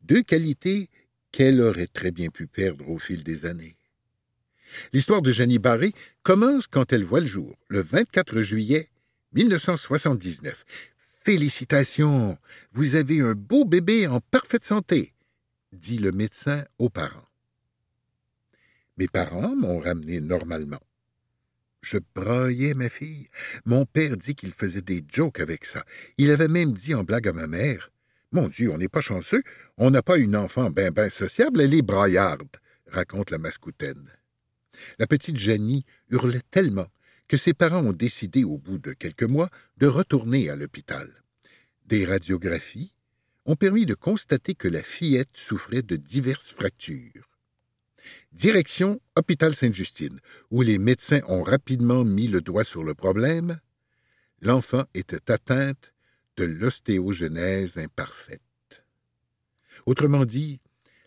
Deux 0.02 0.22
qualités 0.22 0.88
qu'elle 1.32 1.60
aurait 1.60 1.86
très 1.86 2.10
bien 2.10 2.28
pu 2.30 2.46
perdre 2.46 2.88
au 2.88 2.98
fil 2.98 3.22
des 3.22 3.46
années. 3.46 3.76
L'histoire 4.92 5.22
de 5.22 5.32
Jenny 5.32 5.58
Barré 5.58 5.92
commence 6.22 6.66
quand 6.66 6.92
elle 6.92 7.04
voit 7.04 7.20
le 7.20 7.26
jour, 7.26 7.56
le 7.68 7.80
24 7.80 8.42
juillet 8.42 8.88
1979. 9.32 10.64
Félicitations, 11.24 12.38
vous 12.72 12.94
avez 12.94 13.20
un 13.20 13.34
beau 13.34 13.64
bébé 13.64 14.06
en 14.06 14.20
parfaite 14.20 14.64
santé, 14.64 15.12
dit 15.72 15.98
le 15.98 16.12
médecin 16.12 16.64
aux 16.78 16.88
parents. 16.88 17.28
Mes 18.96 19.08
parents 19.08 19.54
m'ont 19.54 19.78
ramené 19.78 20.20
normalement. 20.20 20.80
Je 21.82 21.98
braillais 22.14 22.74
ma 22.74 22.88
fille. 22.88 23.28
Mon 23.64 23.84
père 23.84 24.16
dit 24.16 24.34
qu'il 24.34 24.52
faisait 24.52 24.82
des 24.82 25.04
jokes 25.06 25.38
avec 25.38 25.64
ça. 25.64 25.84
Il 26.16 26.30
avait 26.30 26.48
même 26.48 26.72
dit 26.72 26.94
en 26.94 27.04
blague 27.04 27.28
à 27.28 27.32
ma 27.32 27.46
mère 27.46 27.92
Mon 28.32 28.48
Dieu, 28.48 28.70
on 28.70 28.78
n'est 28.78 28.88
pas 28.88 29.00
chanceux, 29.00 29.42
on 29.78 29.90
n'a 29.90 30.02
pas 30.02 30.18
une 30.18 30.36
enfant 30.36 30.70
ben 30.70 30.90
ben 30.90 31.10
sociable, 31.10 31.60
elle 31.60 31.74
est 31.74 31.82
braillarde, 31.82 32.56
raconte 32.86 33.30
la 33.30 33.38
mascoutaine. 33.38 34.10
La 34.98 35.06
petite 35.06 35.36
Jenny 35.36 35.84
hurlait 36.10 36.42
tellement 36.50 36.86
que 37.28 37.36
ses 37.36 37.54
parents 37.54 37.84
ont 37.84 37.92
décidé, 37.92 38.44
au 38.44 38.58
bout 38.58 38.78
de 38.78 38.92
quelques 38.92 39.22
mois, 39.24 39.50
de 39.78 39.86
retourner 39.86 40.48
à 40.48 40.56
l'hôpital. 40.56 41.10
Des 41.86 42.04
radiographies 42.04 42.94
ont 43.44 43.56
permis 43.56 43.86
de 43.86 43.94
constater 43.94 44.54
que 44.54 44.68
la 44.68 44.82
fillette 44.82 45.34
souffrait 45.34 45.82
de 45.82 45.96
diverses 45.96 46.50
fractures. 46.50 47.28
Direction 48.32 49.00
Hôpital 49.16 49.54
Sainte-Justine, 49.54 50.20
où 50.50 50.62
les 50.62 50.78
médecins 50.78 51.22
ont 51.28 51.42
rapidement 51.42 52.04
mis 52.04 52.28
le 52.28 52.40
doigt 52.40 52.64
sur 52.64 52.84
le 52.84 52.94
problème. 52.94 53.58
L'enfant 54.40 54.84
était 54.94 55.30
atteinte 55.30 55.92
de 56.36 56.44
l'ostéogenèse 56.44 57.78
imparfaite. 57.78 58.45
Autrement 59.84 60.24
dit, 60.24 60.60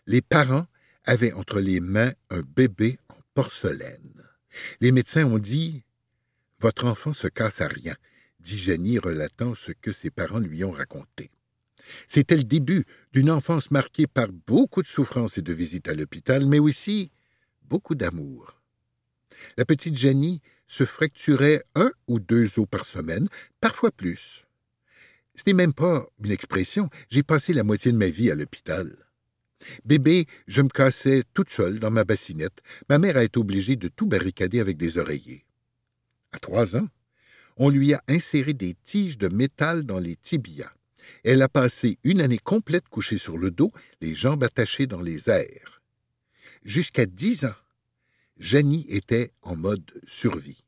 les 0.06 0.22
parents 0.22 0.66
avaient 1.04 1.32
entre 1.32 1.60
les 1.60 1.80
mains 1.80 2.12
un 2.30 2.42
bébé 2.42 2.98
en 3.08 3.16
porcelaine. 3.34 4.22
Les 4.80 4.92
médecins 4.92 5.24
ont 5.24 5.38
dit 5.38 5.84
Votre 6.60 6.86
enfant 6.86 7.12
se 7.12 7.26
casse 7.26 7.60
à 7.60 7.68
rien, 7.68 7.94
dit 8.40 8.58
Jenny, 8.58 8.98
relatant 8.98 9.54
ce 9.54 9.72
que 9.72 9.92
ses 9.92 10.10
parents 10.10 10.38
lui 10.38 10.64
ont 10.64 10.72
raconté. 10.72 11.30
C'était 12.06 12.36
le 12.36 12.44
début 12.44 12.84
d'une 13.12 13.30
enfance 13.30 13.70
marquée 13.70 14.06
par 14.06 14.28
beaucoup 14.28 14.82
de 14.82 14.86
souffrances 14.86 15.38
et 15.38 15.42
de 15.42 15.52
visites 15.52 15.88
à 15.88 15.94
l'hôpital, 15.94 16.46
mais 16.46 16.58
aussi 16.58 17.10
beaucoup 17.62 17.94
d'amour. 17.94 18.60
La 19.56 19.64
petite 19.64 19.96
Jenny 19.96 20.40
se 20.66 20.84
fracturait 20.84 21.64
un 21.74 21.90
ou 22.06 22.20
deux 22.20 22.58
os 22.58 22.66
par 22.70 22.84
semaine, 22.84 23.28
parfois 23.60 23.90
plus. 23.90 24.46
Ce 25.40 25.44
n'est 25.46 25.54
même 25.54 25.72
pas 25.72 26.06
une 26.22 26.32
expression, 26.32 26.90
j'ai 27.08 27.22
passé 27.22 27.54
la 27.54 27.64
moitié 27.64 27.92
de 27.92 27.96
ma 27.96 28.08
vie 28.08 28.30
à 28.30 28.34
l'hôpital. 28.34 28.94
Bébé, 29.86 30.26
je 30.46 30.60
me 30.60 30.68
cassais 30.68 31.24
toute 31.32 31.48
seule 31.48 31.80
dans 31.80 31.90
ma 31.90 32.04
bassinette. 32.04 32.60
Ma 32.90 32.98
mère 32.98 33.16
a 33.16 33.24
été 33.24 33.38
obligée 33.38 33.76
de 33.76 33.88
tout 33.88 34.04
barricader 34.04 34.60
avec 34.60 34.76
des 34.76 34.98
oreillers. 34.98 35.46
À 36.32 36.40
trois 36.40 36.76
ans, 36.76 36.86
on 37.56 37.70
lui 37.70 37.94
a 37.94 38.02
inséré 38.06 38.52
des 38.52 38.76
tiges 38.84 39.16
de 39.16 39.28
métal 39.28 39.84
dans 39.84 39.98
les 39.98 40.16
tibias. 40.16 40.74
Elle 41.24 41.40
a 41.40 41.48
passé 41.48 41.96
une 42.04 42.20
année 42.20 42.36
complète 42.36 42.90
couchée 42.90 43.16
sur 43.16 43.38
le 43.38 43.50
dos, 43.50 43.72
les 44.02 44.14
jambes 44.14 44.44
attachées 44.44 44.86
dans 44.86 45.00
les 45.00 45.30
airs. 45.30 45.80
Jusqu'à 46.64 47.06
dix 47.06 47.46
ans, 47.46 47.56
Jenny 48.36 48.84
était 48.90 49.32
en 49.40 49.56
mode 49.56 49.90
survie. 50.06 50.62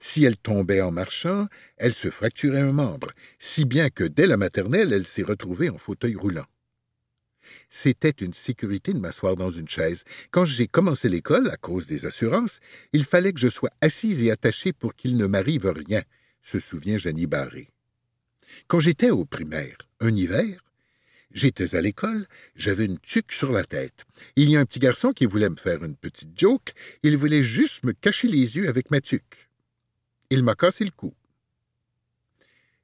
Si 0.00 0.24
elle 0.24 0.36
tombait 0.36 0.80
en 0.80 0.90
marchant, 0.90 1.48
elle 1.76 1.94
se 1.94 2.10
fracturait 2.10 2.60
un 2.60 2.72
membre, 2.72 3.12
si 3.38 3.64
bien 3.64 3.90
que 3.90 4.04
dès 4.04 4.26
la 4.26 4.36
maternelle, 4.36 4.92
elle 4.92 5.06
s'est 5.06 5.22
retrouvée 5.22 5.70
en 5.70 5.78
fauteuil 5.78 6.14
roulant. 6.14 6.46
C'était 7.68 8.10
une 8.10 8.34
sécurité 8.34 8.92
de 8.92 8.98
m'asseoir 8.98 9.36
dans 9.36 9.50
une 9.50 9.68
chaise. 9.68 10.04
Quand 10.30 10.44
j'ai 10.44 10.66
commencé 10.66 11.08
l'école, 11.08 11.50
à 11.50 11.56
cause 11.56 11.86
des 11.86 12.04
assurances, 12.04 12.60
il 12.92 13.04
fallait 13.04 13.32
que 13.32 13.40
je 13.40 13.48
sois 13.48 13.70
assise 13.80 14.22
et 14.22 14.30
attachée 14.30 14.72
pour 14.72 14.94
qu'il 14.94 15.16
ne 15.16 15.26
m'arrive 15.26 15.66
rien, 15.66 16.02
se 16.42 16.60
souvient 16.60 16.98
Jenny 16.98 17.26
Barré. 17.26 17.70
Quand 18.66 18.80
j'étais 18.80 19.10
au 19.10 19.24
primaire, 19.24 19.76
un 20.00 20.14
hiver, 20.14 20.62
J'étais 21.30 21.74
à 21.74 21.82
l'école, 21.82 22.26
j'avais 22.56 22.86
une 22.86 22.98
tuque 22.98 23.32
sur 23.32 23.52
la 23.52 23.62
tête. 23.62 24.06
Il 24.36 24.48
y 24.50 24.56
a 24.56 24.60
un 24.60 24.64
petit 24.64 24.78
garçon 24.78 25.12
qui 25.12 25.26
voulait 25.26 25.50
me 25.50 25.56
faire 25.56 25.84
une 25.84 25.94
petite 25.94 26.38
joke, 26.38 26.72
il 27.02 27.18
voulait 27.18 27.42
juste 27.42 27.84
me 27.84 27.92
cacher 27.92 28.28
les 28.28 28.56
yeux 28.56 28.68
avec 28.68 28.90
ma 28.90 29.00
tuque. 29.00 29.47
Il 30.30 30.44
m'a 30.44 30.54
cassé 30.54 30.84
le 30.84 30.90
cou. 30.90 31.14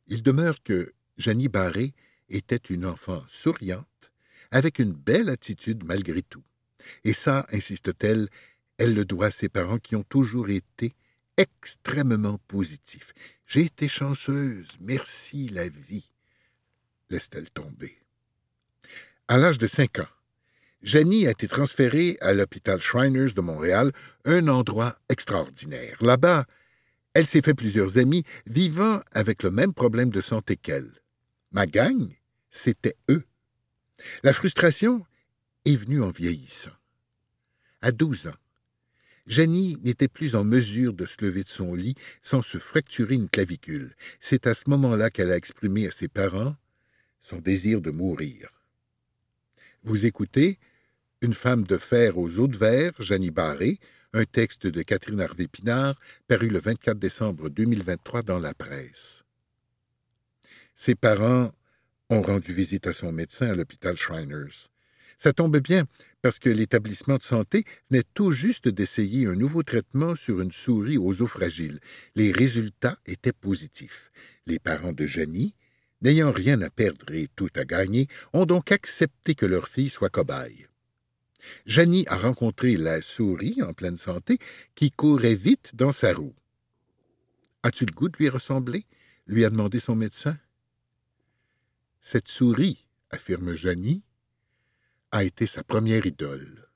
Il 0.07 0.22
demeure 0.22 0.62
que 0.62 0.92
Jenny 1.18 1.48
Barré 1.48 1.92
était 2.28 2.57
une 2.57 2.87
enfant 2.87 3.22
souriante, 3.30 4.12
avec 4.50 4.78
une 4.78 4.92
belle 4.92 5.28
attitude 5.28 5.85
malgré 5.85 6.22
tout. 6.22 6.42
Et 7.04 7.12
ça, 7.12 7.46
insiste-t-elle, 7.52 8.28
elle 8.78 8.94
le 8.94 9.04
doit 9.04 9.26
à 9.26 9.30
ses 9.30 9.48
parents 9.48 9.78
qui 9.78 9.94
ont 9.94 10.04
toujours 10.04 10.48
été 10.48 10.94
extrêmement 11.37 12.38
positifs. 12.48 13.12
J'ai 13.46 13.62
été 13.62 13.88
chanceuse, 13.88 14.68
merci 14.80 15.48
la 15.48 15.68
vie. 15.68 16.09
Laisse-t-elle 17.11 17.50
tomber. 17.50 17.98
À 19.28 19.37
l'âge 19.37 19.59
de 19.59 19.66
cinq 19.66 19.98
ans, 19.98 20.09
Jenny 20.83 21.26
a 21.26 21.30
été 21.30 21.48
transférée 21.48 22.18
à 22.20 22.35
l'hôpital 22.35 22.80
Shriners 22.80 23.33
de 23.33 23.40
Montréal, 23.40 23.92
un 24.24 24.48
endroit 24.48 24.98
extraordinaire. 25.09 25.96
Là-bas, 26.00 26.46
elle 27.14 27.27
s'est 27.27 27.42
fait 27.42 27.55
plusieurs 27.55 27.96
amis 27.96 28.24
vivant 28.46 29.00
avec 29.12 29.42
le 29.42 29.50
même 29.50 29.72
problème 29.72 30.11
de 30.11 30.20
santé 30.20 30.57
qu'elle. 30.57 30.90
Ma 31.53 31.66
gang, 31.66 32.12
c'était 32.50 32.96
eux. 33.09 33.24
La 34.24 34.33
frustration 34.33 35.07
est 35.64 35.77
venue 35.77 36.03
en 36.03 36.11
vieillissant. 36.11 36.72
À 37.81 37.92
douze 37.92 38.27
ans, 38.27 38.35
Jenny 39.27 39.79
n'était 39.83 40.09
plus 40.09 40.35
en 40.35 40.44
mesure 40.44 40.92
de 40.92 41.07
se 41.07 41.24
lever 41.24 41.44
de 41.44 41.48
son 41.48 41.74
lit 41.74 41.94
sans 42.20 42.42
se 42.42 42.59
fracturer 42.59 43.14
une 43.14 43.31
clavicule. 43.31 43.94
C'est 44.20 44.46
à 44.46 44.55
ce 44.55 44.68
moment-là 44.68 45.09
qu'elle 45.09 45.31
a 45.31 45.37
exprimé 45.37 45.87
à 45.87 45.90
ses 45.90 46.09
parents 46.09 46.57
son 47.22 47.38
désir 47.38 47.81
de 47.81 47.90
mourir. 47.90 48.50
Vous 49.83 50.05
écoutez 50.05 50.59
Une 51.22 51.33
femme 51.33 51.64
de 51.64 51.79
fer 51.79 52.18
aux 52.18 52.38
eaux 52.38 52.48
de 52.48 52.57
verre, 52.57 52.92
Jenny 52.98 53.31
Barré, 53.31 53.79
un 54.14 54.24
texte 54.24 54.68
de 54.68 54.83
Catherine 54.83 55.20
Harvey-Pinard, 55.20 55.98
paru 56.29 56.48
le 56.48 56.61
24 56.61 56.98
décembre 56.98 57.50
2023 57.50 58.22
dans 58.22 58.38
la 58.38 58.55
presse. 58.55 59.24
Ses 60.77 60.94
parents 60.94 61.50
ont 62.11 62.22
rendu 62.22 62.53
visite 62.53 62.87
à 62.87 62.92
son 62.92 63.11
médecin 63.11 63.50
à 63.50 63.55
l'hôpital 63.57 63.96
Shriners. 63.96 64.68
Ça 65.18 65.33
tombe 65.33 65.59
bien, 65.59 65.85
parce 66.22 66.38
que 66.38 66.48
l'établissement 66.48 67.16
de 67.16 67.22
santé 67.22 67.64
venait 67.90 68.05
tout 68.14 68.31
juste 68.31 68.68
d'essayer 68.68 69.27
un 69.27 69.35
nouveau 69.35 69.64
traitement 69.64 70.14
sur 70.14 70.40
une 70.40 70.53
souris 70.53 70.98
aux 70.98 71.20
os 71.20 71.31
fragiles. 71.31 71.81
Les 72.14 72.31
résultats 72.31 72.98
étaient 73.07 73.33
positifs. 73.33 74.12
Les 74.46 74.61
parents 74.61 74.92
de 74.92 75.07
Jenny, 75.07 75.57
n'ayant 76.03 76.31
rien 76.31 76.61
à 76.62 76.70
perdre 76.70 77.12
et 77.12 77.29
tout 77.35 77.50
à 77.57 77.64
gagner, 77.64 78.07
ont 78.33 78.46
donc 78.46 78.70
accepté 78.70 79.35
que 79.35 79.46
leur 79.46 79.66
fille 79.66 79.90
soit 79.90 80.11
cobaye. 80.11 80.66
Jenny 81.66 82.04
a 82.09 82.16
rencontré 82.16 82.76
la 82.76 83.02
souris 83.02 83.62
en 83.62 83.72
pleine 83.72 83.96
santé 83.96 84.38
qui 84.74 84.90
courait 84.90 85.35
vite 85.35 85.74
dans 85.74 85.92
sa 85.92 86.12
roue. 86.12 86.35
As-tu 87.62 87.87
le 87.87 87.92
goût 87.92 88.09
de 88.09 88.16
lui 88.18 88.28
ressembler? 88.28 88.85
lui 89.26 89.44
a 89.44 89.50
demandé 89.50 89.80
son 89.80 89.96
médecin. 89.96 90.38
Cette 92.00 92.28
souris, 92.28 92.87
affirme 93.11 93.54
Jenny, 93.54 94.02
a 95.11 95.24
été 95.24 95.46
sa 95.46 95.64
première 95.64 96.04
idole. 96.04 96.68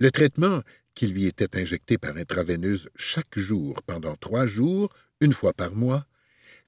Le 0.00 0.10
traitement 0.10 0.62
qui 0.94 1.06
lui 1.06 1.26
était 1.26 1.60
injecté 1.60 1.98
par 1.98 2.16
intraveineuse 2.16 2.88
chaque 2.96 3.38
jour 3.38 3.80
pendant 3.82 4.16
trois 4.16 4.46
jours, 4.46 4.92
une 5.20 5.34
fois 5.34 5.52
par 5.52 5.74
mois, 5.74 6.06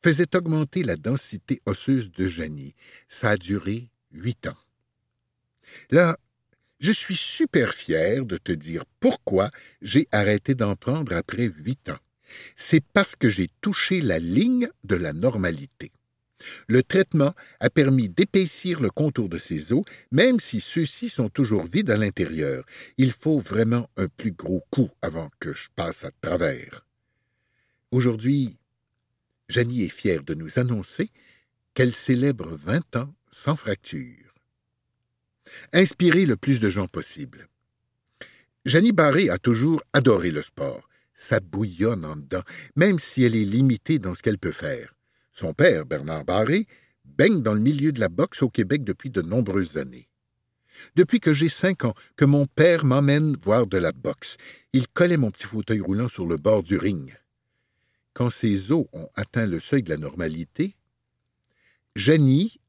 faisait 0.02 0.36
augmenter 0.36 0.82
la 0.84 0.96
densité 0.96 1.60
osseuse 1.66 2.10
de 2.12 2.26
Jenny. 2.26 2.74
Ça 3.08 3.30
a 3.30 3.36
duré 3.36 3.90
huit 4.12 4.46
ans. 4.46 4.56
Là, 5.90 6.18
je 6.78 6.92
suis 6.92 7.16
super 7.16 7.74
fier 7.74 8.24
de 8.24 8.36
te 8.36 8.52
dire 8.52 8.84
pourquoi 9.00 9.50
j'ai 9.82 10.06
arrêté 10.12 10.54
d'en 10.54 10.76
prendre 10.76 11.12
après 11.14 11.46
huit 11.46 11.88
ans. 11.90 11.98
C'est 12.56 12.84
parce 12.92 13.16
que 13.16 13.28
j'ai 13.28 13.48
touché 13.60 14.00
la 14.00 14.18
ligne 14.18 14.68
de 14.84 14.96
la 14.96 15.12
normalité. 15.12 15.90
Le 16.68 16.82
traitement 16.82 17.34
a 17.60 17.68
permis 17.68 18.08
d'épaissir 18.08 18.80
le 18.80 18.90
contour 18.90 19.28
de 19.28 19.38
ses 19.38 19.72
os, 19.72 19.84
même 20.12 20.38
si 20.38 20.60
ceux-ci 20.60 21.08
sont 21.08 21.28
toujours 21.28 21.64
vides 21.64 21.90
à 21.90 21.96
l'intérieur. 21.96 22.64
Il 22.96 23.12
faut 23.12 23.40
vraiment 23.40 23.90
un 23.96 24.06
plus 24.08 24.32
gros 24.32 24.64
coup 24.70 24.90
avant 25.02 25.30
que 25.40 25.52
je 25.52 25.68
passe 25.74 26.04
à 26.04 26.10
travers. 26.20 26.86
Aujourd'hui, 27.90 28.56
Janie 29.48 29.84
est 29.84 29.88
fière 29.88 30.22
de 30.22 30.34
nous 30.34 30.58
annoncer 30.58 31.10
qu'elle 31.74 31.94
célèbre 31.94 32.56
vingt 32.56 32.96
ans 32.96 33.12
sans 33.30 33.56
fracture. 33.56 34.27
Inspirer 35.72 36.26
le 36.26 36.36
plus 36.36 36.60
de 36.60 36.70
gens 36.70 36.86
possible. 36.86 37.48
Janie 38.64 38.92
Barré 38.92 39.30
a 39.30 39.38
toujours 39.38 39.82
adoré 39.92 40.30
le 40.30 40.42
sport. 40.42 40.88
Ça 41.14 41.40
bouillonne 41.40 42.04
en 42.04 42.16
dedans, 42.16 42.42
même 42.76 42.98
si 42.98 43.24
elle 43.24 43.34
est 43.34 43.44
limitée 43.44 43.98
dans 43.98 44.14
ce 44.14 44.22
qu'elle 44.22 44.38
peut 44.38 44.52
faire. 44.52 44.94
Son 45.32 45.54
père, 45.54 45.86
Bernard 45.86 46.24
Barré, 46.24 46.66
baigne 47.04 47.42
dans 47.42 47.54
le 47.54 47.60
milieu 47.60 47.92
de 47.92 48.00
la 48.00 48.08
boxe 48.08 48.42
au 48.42 48.50
Québec 48.50 48.84
depuis 48.84 49.10
de 49.10 49.22
nombreuses 49.22 49.76
années. 49.78 50.08
Depuis 50.96 51.18
que 51.18 51.32
j'ai 51.32 51.48
cinq 51.48 51.84
ans, 51.84 51.94
que 52.16 52.24
mon 52.24 52.46
père 52.46 52.84
m'emmène 52.84 53.36
voir 53.42 53.66
de 53.66 53.78
la 53.78 53.92
boxe, 53.92 54.36
il 54.72 54.86
collait 54.86 55.16
mon 55.16 55.30
petit 55.30 55.46
fauteuil 55.46 55.80
roulant 55.80 56.08
sur 56.08 56.26
le 56.26 56.36
bord 56.36 56.62
du 56.62 56.76
ring. 56.76 57.16
Quand 58.14 58.30
ses 58.30 58.70
os 58.70 58.86
ont 58.92 59.08
atteint 59.14 59.46
le 59.46 59.60
seuil 59.60 59.82
de 59.82 59.90
la 59.90 59.96
normalité, 59.96 60.76
Jenny 61.96 62.60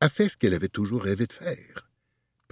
a 0.00 0.08
fait 0.08 0.28
ce 0.28 0.36
qu'elle 0.36 0.54
avait 0.54 0.68
toujours 0.68 1.02
rêvé 1.02 1.26
de 1.26 1.32
faire 1.32 1.85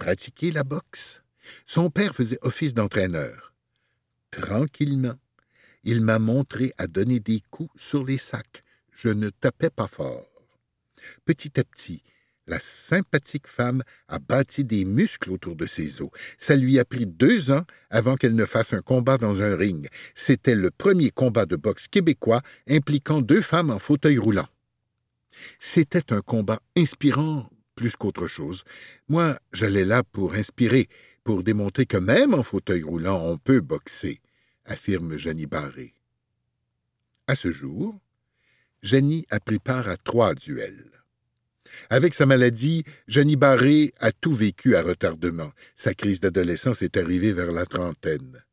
pratiquer 0.05 0.51
la 0.51 0.63
boxe. 0.63 1.23
Son 1.65 1.89
père 1.89 2.13
faisait 2.13 2.37
office 2.43 2.75
d'entraîneur. 2.75 3.55
Tranquillement, 4.29 5.15
il 5.83 6.01
m'a 6.01 6.19
montré 6.19 6.73
à 6.77 6.85
donner 6.85 7.19
des 7.19 7.41
coups 7.49 7.71
sur 7.75 8.05
les 8.05 8.19
sacs, 8.19 8.63
je 8.91 9.09
ne 9.09 9.29
tapais 9.29 9.71
pas 9.71 9.87
fort. 9.87 10.29
Petit 11.25 11.59
à 11.59 11.63
petit, 11.63 12.03
la 12.45 12.59
sympathique 12.59 13.47
femme 13.47 13.81
a 14.07 14.19
bâti 14.19 14.63
des 14.63 14.85
muscles 14.85 15.31
autour 15.31 15.55
de 15.55 15.65
ses 15.65 16.03
os. 16.03 16.11
Ça 16.37 16.55
lui 16.55 16.77
a 16.77 16.85
pris 16.85 17.07
deux 17.07 17.49
ans 17.49 17.65
avant 17.89 18.15
qu'elle 18.15 18.35
ne 18.35 18.45
fasse 18.45 18.73
un 18.73 18.81
combat 18.81 19.17
dans 19.17 19.41
un 19.41 19.55
ring. 19.55 19.87
C'était 20.13 20.53
le 20.53 20.69
premier 20.69 21.09
combat 21.09 21.47
de 21.47 21.55
boxe 21.55 21.87
québécois 21.87 22.43
impliquant 22.69 23.21
deux 23.21 23.41
femmes 23.41 23.71
en 23.71 23.79
fauteuil 23.79 24.19
roulant. 24.19 24.47
C'était 25.57 26.13
un 26.13 26.21
combat 26.21 26.59
inspirant 26.77 27.49
plus 27.75 27.95
qu'autre 27.95 28.27
chose. 28.27 28.63
Moi, 29.07 29.39
j'allais 29.53 29.85
là 29.85 30.03
pour 30.03 30.33
inspirer, 30.33 30.87
pour 31.23 31.43
démontrer 31.43 31.85
que 31.85 31.97
même 31.97 32.33
en 32.33 32.43
fauteuil 32.43 32.83
roulant, 32.83 33.21
on 33.23 33.37
peut 33.37 33.61
boxer, 33.61 34.21
affirme 34.65 35.17
Jenny 35.17 35.45
Barré. 35.45 35.93
À 37.27 37.35
ce 37.35 37.51
jour, 37.51 37.99
Jenny 38.81 39.25
a 39.29 39.39
pris 39.39 39.59
part 39.59 39.89
à 39.89 39.97
trois 39.97 40.35
duels. 40.35 40.91
Avec 41.89 42.13
sa 42.13 42.25
maladie, 42.25 42.83
Jenny 43.07 43.35
Barré 43.35 43.93
a 43.99 44.11
tout 44.11 44.33
vécu 44.33 44.75
à 44.75 44.81
retardement. 44.81 45.51
Sa 45.75 45.93
crise 45.93 46.19
d'adolescence 46.19 46.81
est 46.81 46.97
arrivée 46.97 47.33
vers 47.33 47.51
la 47.51 47.65
trentaine. 47.65 48.43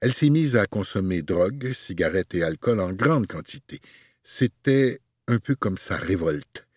Elle 0.00 0.12
s'est 0.12 0.30
mise 0.30 0.56
à 0.56 0.66
consommer 0.66 1.22
drogue, 1.22 1.72
cigarettes 1.72 2.34
et 2.34 2.42
alcool 2.42 2.80
en 2.80 2.92
grande 2.92 3.26
quantité. 3.26 3.80
C'était 4.22 5.00
un 5.26 5.38
peu 5.38 5.54
comme 5.54 5.78
sa 5.78 5.96
révolte. 5.96 6.67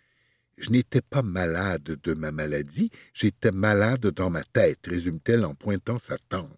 Je 0.61 0.69
n'étais 0.69 1.01
pas 1.01 1.23
malade 1.23 1.97
de 2.03 2.13
ma 2.13 2.31
maladie, 2.31 2.91
j'étais 3.15 3.51
malade 3.51 4.05
dans 4.05 4.29
ma 4.29 4.43
tête, 4.43 4.85
résume-t-elle 4.85 5.43
en 5.43 5.55
pointant 5.55 5.97
sa 5.97 6.19
tempe. 6.29 6.49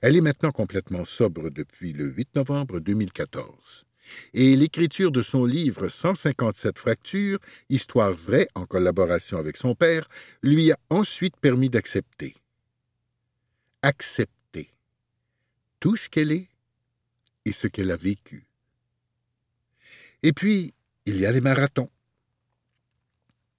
Elle 0.00 0.16
est 0.16 0.22
maintenant 0.22 0.52
complètement 0.52 1.04
sobre 1.04 1.50
depuis 1.50 1.92
le 1.92 2.06
8 2.06 2.36
novembre 2.36 2.80
2014 2.80 3.84
et 4.32 4.56
l'écriture 4.56 5.12
de 5.12 5.20
son 5.20 5.44
livre 5.44 5.90
157 5.90 6.78
fractures, 6.78 7.38
Histoire 7.68 8.14
vraie 8.14 8.48
en 8.54 8.64
collaboration 8.64 9.36
avec 9.36 9.58
son 9.58 9.74
père, 9.74 10.08
lui 10.42 10.72
a 10.72 10.78
ensuite 10.88 11.36
permis 11.36 11.68
d'accepter. 11.68 12.36
Accepter 13.82 14.72
tout 15.78 15.96
ce 15.96 16.08
qu'elle 16.08 16.32
est 16.32 16.48
et 17.44 17.52
ce 17.52 17.66
qu'elle 17.66 17.90
a 17.90 17.96
vécu. 17.96 18.46
Et 20.22 20.32
puis, 20.32 20.72
il 21.04 21.20
y 21.20 21.26
a 21.26 21.32
les 21.32 21.42
marathons. 21.42 21.90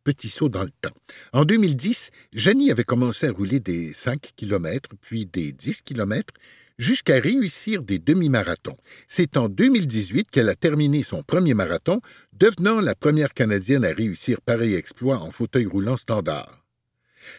Petit 0.09 0.29
saut 0.29 0.49
dans 0.49 0.63
le 0.63 0.71
temps. 0.81 0.95
En 1.33 1.45
2010, 1.45 2.09
Janie 2.33 2.71
avait 2.71 2.83
commencé 2.83 3.27
à 3.27 3.31
rouler 3.31 3.59
des 3.59 3.93
5 3.93 4.31
km, 4.35 4.89
puis 4.99 5.27
des 5.27 5.51
10 5.51 5.83
km, 5.83 6.33
jusqu'à 6.79 7.19
réussir 7.19 7.83
des 7.83 7.99
demi-marathons. 7.99 8.77
C'est 9.07 9.37
en 9.37 9.49
2018 9.49 10.31
qu'elle 10.31 10.49
a 10.49 10.55
terminé 10.55 11.03
son 11.03 11.21
premier 11.21 11.53
marathon, 11.53 12.01
devenant 12.33 12.79
la 12.79 12.95
première 12.95 13.35
Canadienne 13.35 13.85
à 13.85 13.93
réussir 13.93 14.41
pareil 14.41 14.73
exploit 14.73 15.19
en 15.19 15.29
fauteuil 15.29 15.67
roulant 15.67 15.95
standard. 15.95 16.65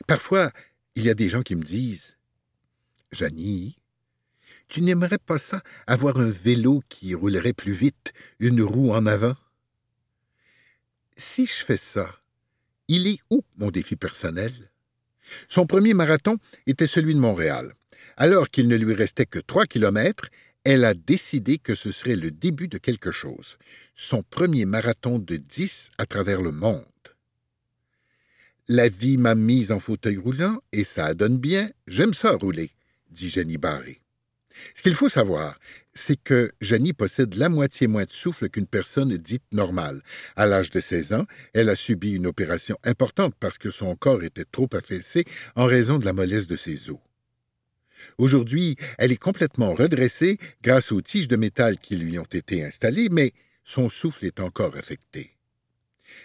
Parfois, 0.06 0.52
il 0.94 1.02
y 1.02 1.10
a 1.10 1.14
des 1.14 1.28
gens 1.28 1.42
qui 1.42 1.56
me 1.56 1.64
disent 1.64 2.18
Janie, 3.10 3.74
tu 4.68 4.80
n'aimerais 4.80 5.18
pas 5.18 5.38
ça, 5.38 5.60
avoir 5.88 6.20
un 6.20 6.30
vélo 6.30 6.84
qui 6.88 7.16
roulerait 7.16 7.52
plus 7.52 7.72
vite, 7.72 8.12
une 8.38 8.62
roue 8.62 8.92
en 8.92 9.06
avant 9.06 9.34
Si 11.16 11.46
je 11.46 11.64
fais 11.64 11.76
ça, 11.76 12.19
il 12.90 13.06
est 13.06 13.20
où 13.30 13.44
mon 13.56 13.70
défi 13.70 13.94
personnel? 13.94 14.52
Son 15.48 15.64
premier 15.64 15.94
marathon 15.94 16.38
était 16.66 16.88
celui 16.88 17.14
de 17.14 17.20
Montréal. 17.20 17.74
Alors 18.16 18.50
qu'il 18.50 18.66
ne 18.66 18.74
lui 18.74 18.94
restait 18.94 19.26
que 19.26 19.38
trois 19.38 19.64
kilomètres, 19.64 20.28
elle 20.64 20.84
a 20.84 20.92
décidé 20.92 21.58
que 21.58 21.76
ce 21.76 21.92
serait 21.92 22.16
le 22.16 22.32
début 22.32 22.66
de 22.66 22.78
quelque 22.78 23.12
chose, 23.12 23.58
son 23.94 24.24
premier 24.24 24.66
marathon 24.66 25.20
de 25.20 25.36
dix 25.36 25.90
à 25.98 26.06
travers 26.06 26.42
le 26.42 26.50
monde. 26.50 26.84
La 28.66 28.88
vie 28.88 29.18
m'a 29.18 29.36
mise 29.36 29.70
en 29.70 29.78
fauteuil 29.78 30.16
roulant 30.16 30.60
et 30.72 30.82
ça 30.82 31.14
donne 31.14 31.38
bien, 31.38 31.70
j'aime 31.86 32.12
ça 32.12 32.32
rouler, 32.32 32.72
dit 33.08 33.28
Jenny 33.28 33.56
Barré. 33.56 34.00
Ce 34.74 34.82
qu'il 34.82 34.96
faut 34.96 35.08
savoir, 35.08 35.60
c'est 35.94 36.22
que 36.22 36.50
Jenny 36.60 36.92
possède 36.92 37.34
la 37.34 37.48
moitié 37.48 37.86
moins 37.86 38.04
de 38.04 38.12
souffle 38.12 38.48
qu'une 38.48 38.66
personne 38.66 39.16
dite 39.16 39.44
normale. 39.52 40.02
À 40.36 40.46
l'âge 40.46 40.70
de 40.70 40.80
16 40.80 41.12
ans, 41.14 41.26
elle 41.52 41.68
a 41.68 41.76
subi 41.76 42.12
une 42.12 42.26
opération 42.26 42.78
importante 42.84 43.34
parce 43.40 43.58
que 43.58 43.70
son 43.70 43.96
corps 43.96 44.22
était 44.22 44.44
trop 44.44 44.68
affaissé 44.72 45.24
en 45.56 45.66
raison 45.66 45.98
de 45.98 46.04
la 46.04 46.12
mollesse 46.12 46.46
de 46.46 46.56
ses 46.56 46.90
os. 46.90 46.98
Aujourd'hui, 48.18 48.76
elle 48.98 49.12
est 49.12 49.16
complètement 49.16 49.74
redressée 49.74 50.38
grâce 50.62 50.92
aux 50.92 51.02
tiges 51.02 51.28
de 51.28 51.36
métal 51.36 51.78
qui 51.78 51.96
lui 51.96 52.18
ont 52.18 52.24
été 52.24 52.64
installées, 52.64 53.08
mais 53.10 53.32
son 53.64 53.88
souffle 53.88 54.24
est 54.24 54.40
encore 54.40 54.76
affecté. 54.76 55.36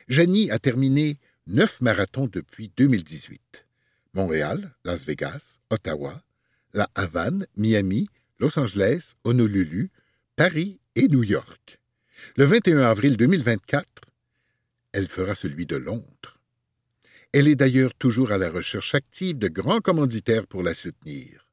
Jenny 0.07 0.51
a 0.51 0.59
terminé 0.59 1.19
neuf 1.47 1.81
marathons 1.81 2.27
depuis 2.31 2.71
2018. 2.77 3.65
Montréal, 4.13 4.73
Las 4.85 5.05
Vegas, 5.05 5.59
Ottawa, 5.69 6.23
La 6.73 6.89
Havane, 6.95 7.45
Miami, 7.57 8.07
Los 8.39 8.59
Angeles, 8.59 9.13
Honolulu, 9.23 9.91
Paris 10.35 10.79
et 10.95 11.07
New 11.07 11.23
York. 11.23 11.79
Le 12.35 12.43
21 12.43 12.79
avril 12.79 13.15
2024, 13.15 13.85
elle 14.91 15.07
fera 15.07 15.35
celui 15.35 15.65
de 15.65 15.77
Londres. 15.77 16.37
Elle 17.31 17.47
est 17.47 17.55
d'ailleurs 17.55 17.93
toujours 17.93 18.31
à 18.31 18.37
la 18.37 18.49
recherche 18.49 18.93
active 18.93 19.37
de 19.37 19.47
grands 19.47 19.79
commanditaires 19.79 20.47
pour 20.47 20.63
la 20.63 20.73
soutenir. 20.73 21.47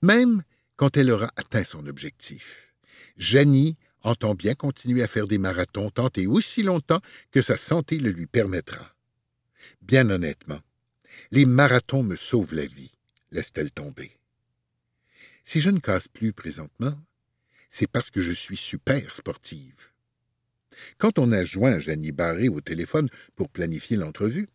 Même 0.00 0.42
quand 0.76 0.96
elle 0.96 1.10
aura 1.10 1.30
atteint 1.36 1.64
son 1.64 1.86
objectif, 1.86 2.74
Janie 3.16 3.76
entend 4.02 4.34
bien 4.34 4.54
continuer 4.54 5.04
à 5.04 5.08
faire 5.08 5.28
des 5.28 5.38
marathons 5.38 5.90
tant 5.90 6.10
et 6.16 6.26
aussi 6.26 6.64
longtemps 6.64 7.00
que 7.30 7.42
sa 7.42 7.56
santé 7.56 7.98
le 7.98 8.10
lui 8.10 8.26
permettra. 8.26 8.96
Bien 9.82 10.10
honnêtement, 10.10 10.60
les 11.30 11.46
marathons 11.46 12.02
me 12.02 12.16
sauvent 12.16 12.54
la 12.54 12.66
vie, 12.66 12.90
laisse-t-elle 13.30 13.70
tomber. 13.70 14.18
Si 15.44 15.60
je 15.60 15.70
ne 15.70 15.80
casse 15.80 16.08
plus 16.08 16.32
présentement, 16.32 16.98
c'est 17.70 17.86
parce 17.86 18.10
que 18.10 18.20
je 18.20 18.32
suis 18.32 18.56
super 18.56 19.14
sportive. 19.14 19.74
Quand 20.98 21.18
on 21.18 21.32
a 21.32 21.44
joint 21.44 21.78
Jenny 21.78 22.12
Barré 22.12 22.48
au 22.48 22.60
téléphone 22.60 23.08
pour 23.34 23.48
planifier 23.48 23.96
l'entrevue, 23.96 24.48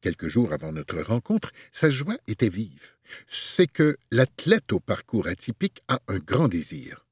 quelques 0.00 0.28
jours 0.28 0.52
avant 0.52 0.72
notre 0.72 1.00
rencontre, 1.00 1.52
sa 1.70 1.90
joie 1.90 2.18
était 2.26 2.48
vive. 2.48 2.90
C'est 3.26 3.66
que 3.66 3.96
l'athlète 4.10 4.72
au 4.72 4.80
parcours 4.80 5.28
atypique 5.28 5.82
a 5.88 6.00
un 6.08 6.18
grand 6.18 6.48
désir, 6.48 7.06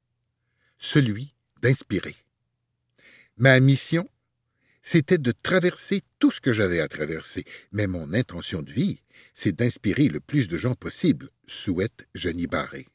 celui 0.77 1.33
d'inspirer. 1.61 2.15
Ma 3.37 3.59
mission, 3.59 4.07
c'était 4.81 5.17
de 5.17 5.31
traverser 5.31 6.01
tout 6.19 6.31
ce 6.31 6.41
que 6.41 6.53
j'avais 6.53 6.79
à 6.79 6.87
traverser, 6.87 7.45
mais 7.71 7.87
mon 7.87 8.13
intention 8.13 8.61
de 8.61 8.71
vie, 8.71 9.01
c'est 9.33 9.55
d'inspirer 9.55 10.07
le 10.07 10.19
plus 10.19 10.47
de 10.47 10.57
gens 10.57 10.75
possible, 10.75 11.29
souhaite 11.45 12.07
Jenny 12.15 12.47
Barré. 12.47 12.87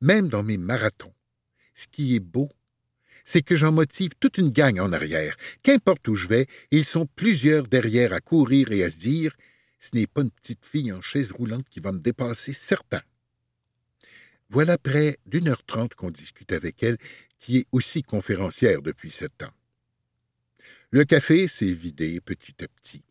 Même 0.00 0.28
dans 0.28 0.42
mes 0.42 0.56
marathons, 0.56 1.14
ce 1.74 1.86
qui 1.88 2.14
est 2.14 2.20
beau, 2.20 2.50
c'est 3.24 3.42
que 3.42 3.56
j'en 3.56 3.72
motive 3.72 4.12
toute 4.18 4.38
une 4.38 4.50
gang 4.50 4.78
en 4.80 4.92
arrière. 4.92 5.36
Qu'importe 5.62 6.08
où 6.08 6.14
je 6.14 6.26
vais, 6.26 6.46
ils 6.70 6.84
sont 6.84 7.06
plusieurs 7.06 7.66
derrière 7.66 8.12
à 8.12 8.20
courir 8.20 8.72
et 8.72 8.82
à 8.82 8.90
se 8.90 8.98
dire 8.98 9.36
ce 9.78 9.90
n'est 9.94 10.06
pas 10.06 10.22
une 10.22 10.30
petite 10.30 10.64
fille 10.66 10.92
en 10.92 11.00
chaise 11.00 11.32
roulante 11.32 11.68
qui 11.70 11.80
va 11.80 11.92
me 11.92 11.98
dépasser, 12.00 12.52
certain. 12.52 13.00
Voilà 14.50 14.78
près 14.78 15.18
d'une 15.26 15.48
heure 15.48 15.64
trente 15.64 15.94
qu'on 15.94 16.10
discute 16.10 16.52
avec 16.52 16.82
elle, 16.82 16.98
qui 17.38 17.58
est 17.58 17.66
aussi 17.72 18.02
conférencière 18.02 18.82
depuis 18.82 19.10
sept 19.10 19.42
ans. 19.42 19.52
Le 20.90 21.04
café 21.04 21.48
s'est 21.48 21.72
vidé 21.72 22.20
petit 22.20 22.62
à 22.62 22.68
petit. 22.68 23.02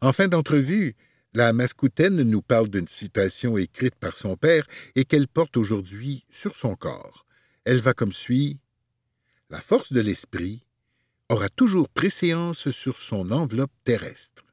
En 0.00 0.12
fin 0.12 0.28
d'entrevue, 0.28 0.94
la 1.34 1.52
mascoutaine 1.52 2.22
nous 2.22 2.42
parle 2.42 2.68
d'une 2.68 2.88
citation 2.88 3.58
écrite 3.58 3.94
par 3.94 4.16
son 4.16 4.36
père 4.36 4.66
et 4.94 5.04
qu'elle 5.04 5.28
porte 5.28 5.56
aujourd'hui 5.56 6.24
sur 6.30 6.56
son 6.56 6.74
corps. 6.74 7.26
Elle 7.64 7.80
va 7.80 7.94
comme 7.94 8.12
suit 8.12 8.58
La 9.50 9.60
force 9.60 9.92
de 9.92 10.00
l'esprit 10.00 10.64
aura 11.28 11.48
toujours 11.48 11.88
préséance 11.88 12.70
sur 12.70 12.96
son 12.96 13.30
enveloppe 13.30 13.72
terrestre. 13.84 14.44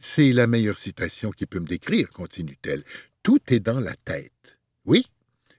C'est 0.00 0.32
la 0.32 0.46
meilleure 0.46 0.78
citation 0.78 1.30
qui 1.30 1.46
peut 1.46 1.60
me 1.60 1.66
décrire, 1.66 2.10
continue-t-elle. 2.10 2.84
Tout 3.22 3.40
est 3.48 3.60
dans 3.60 3.80
la 3.80 3.94
tête. 3.94 4.58
Oui, 4.84 5.06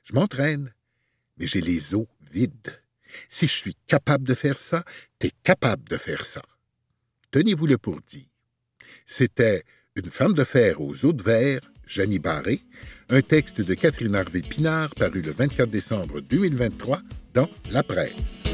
je 0.04 0.14
m'entraîne, 0.14 0.74
mais 1.38 1.48
j'ai 1.48 1.62
les 1.62 1.96
os 1.96 2.06
vides. 2.32 2.82
Si 3.30 3.48
je 3.48 3.54
suis 3.54 3.76
capable 3.88 4.28
de 4.28 4.34
faire 4.34 4.60
ça, 4.60 4.84
t'es 5.20 5.32
capable 5.44 5.88
de 5.90 5.98
faire 5.98 6.26
ça. 6.26 6.44
Tenez-vous-le 7.32 7.78
pour 7.78 8.02
dit. 8.02 8.30
C'était 9.06 9.64
Une 9.98 10.12
femme 10.12 10.34
de 10.34 10.44
fer 10.44 10.82
aux 10.82 11.06
eaux 11.06 11.14
de 11.14 11.24
verre, 11.24 11.62
Janie 11.88 12.20
Barré, 12.20 12.60
un 13.10 13.22
texte 13.22 13.62
de 13.62 13.74
Catherine 13.76 14.14
Harvey 14.14 14.42
Pinard 14.42 14.94
paru 14.94 15.22
le 15.22 15.32
24 15.32 15.70
décembre 15.70 16.20
2023 16.20 17.00
dans 17.34 17.50
La 17.72 17.82
Presse. 17.82 18.45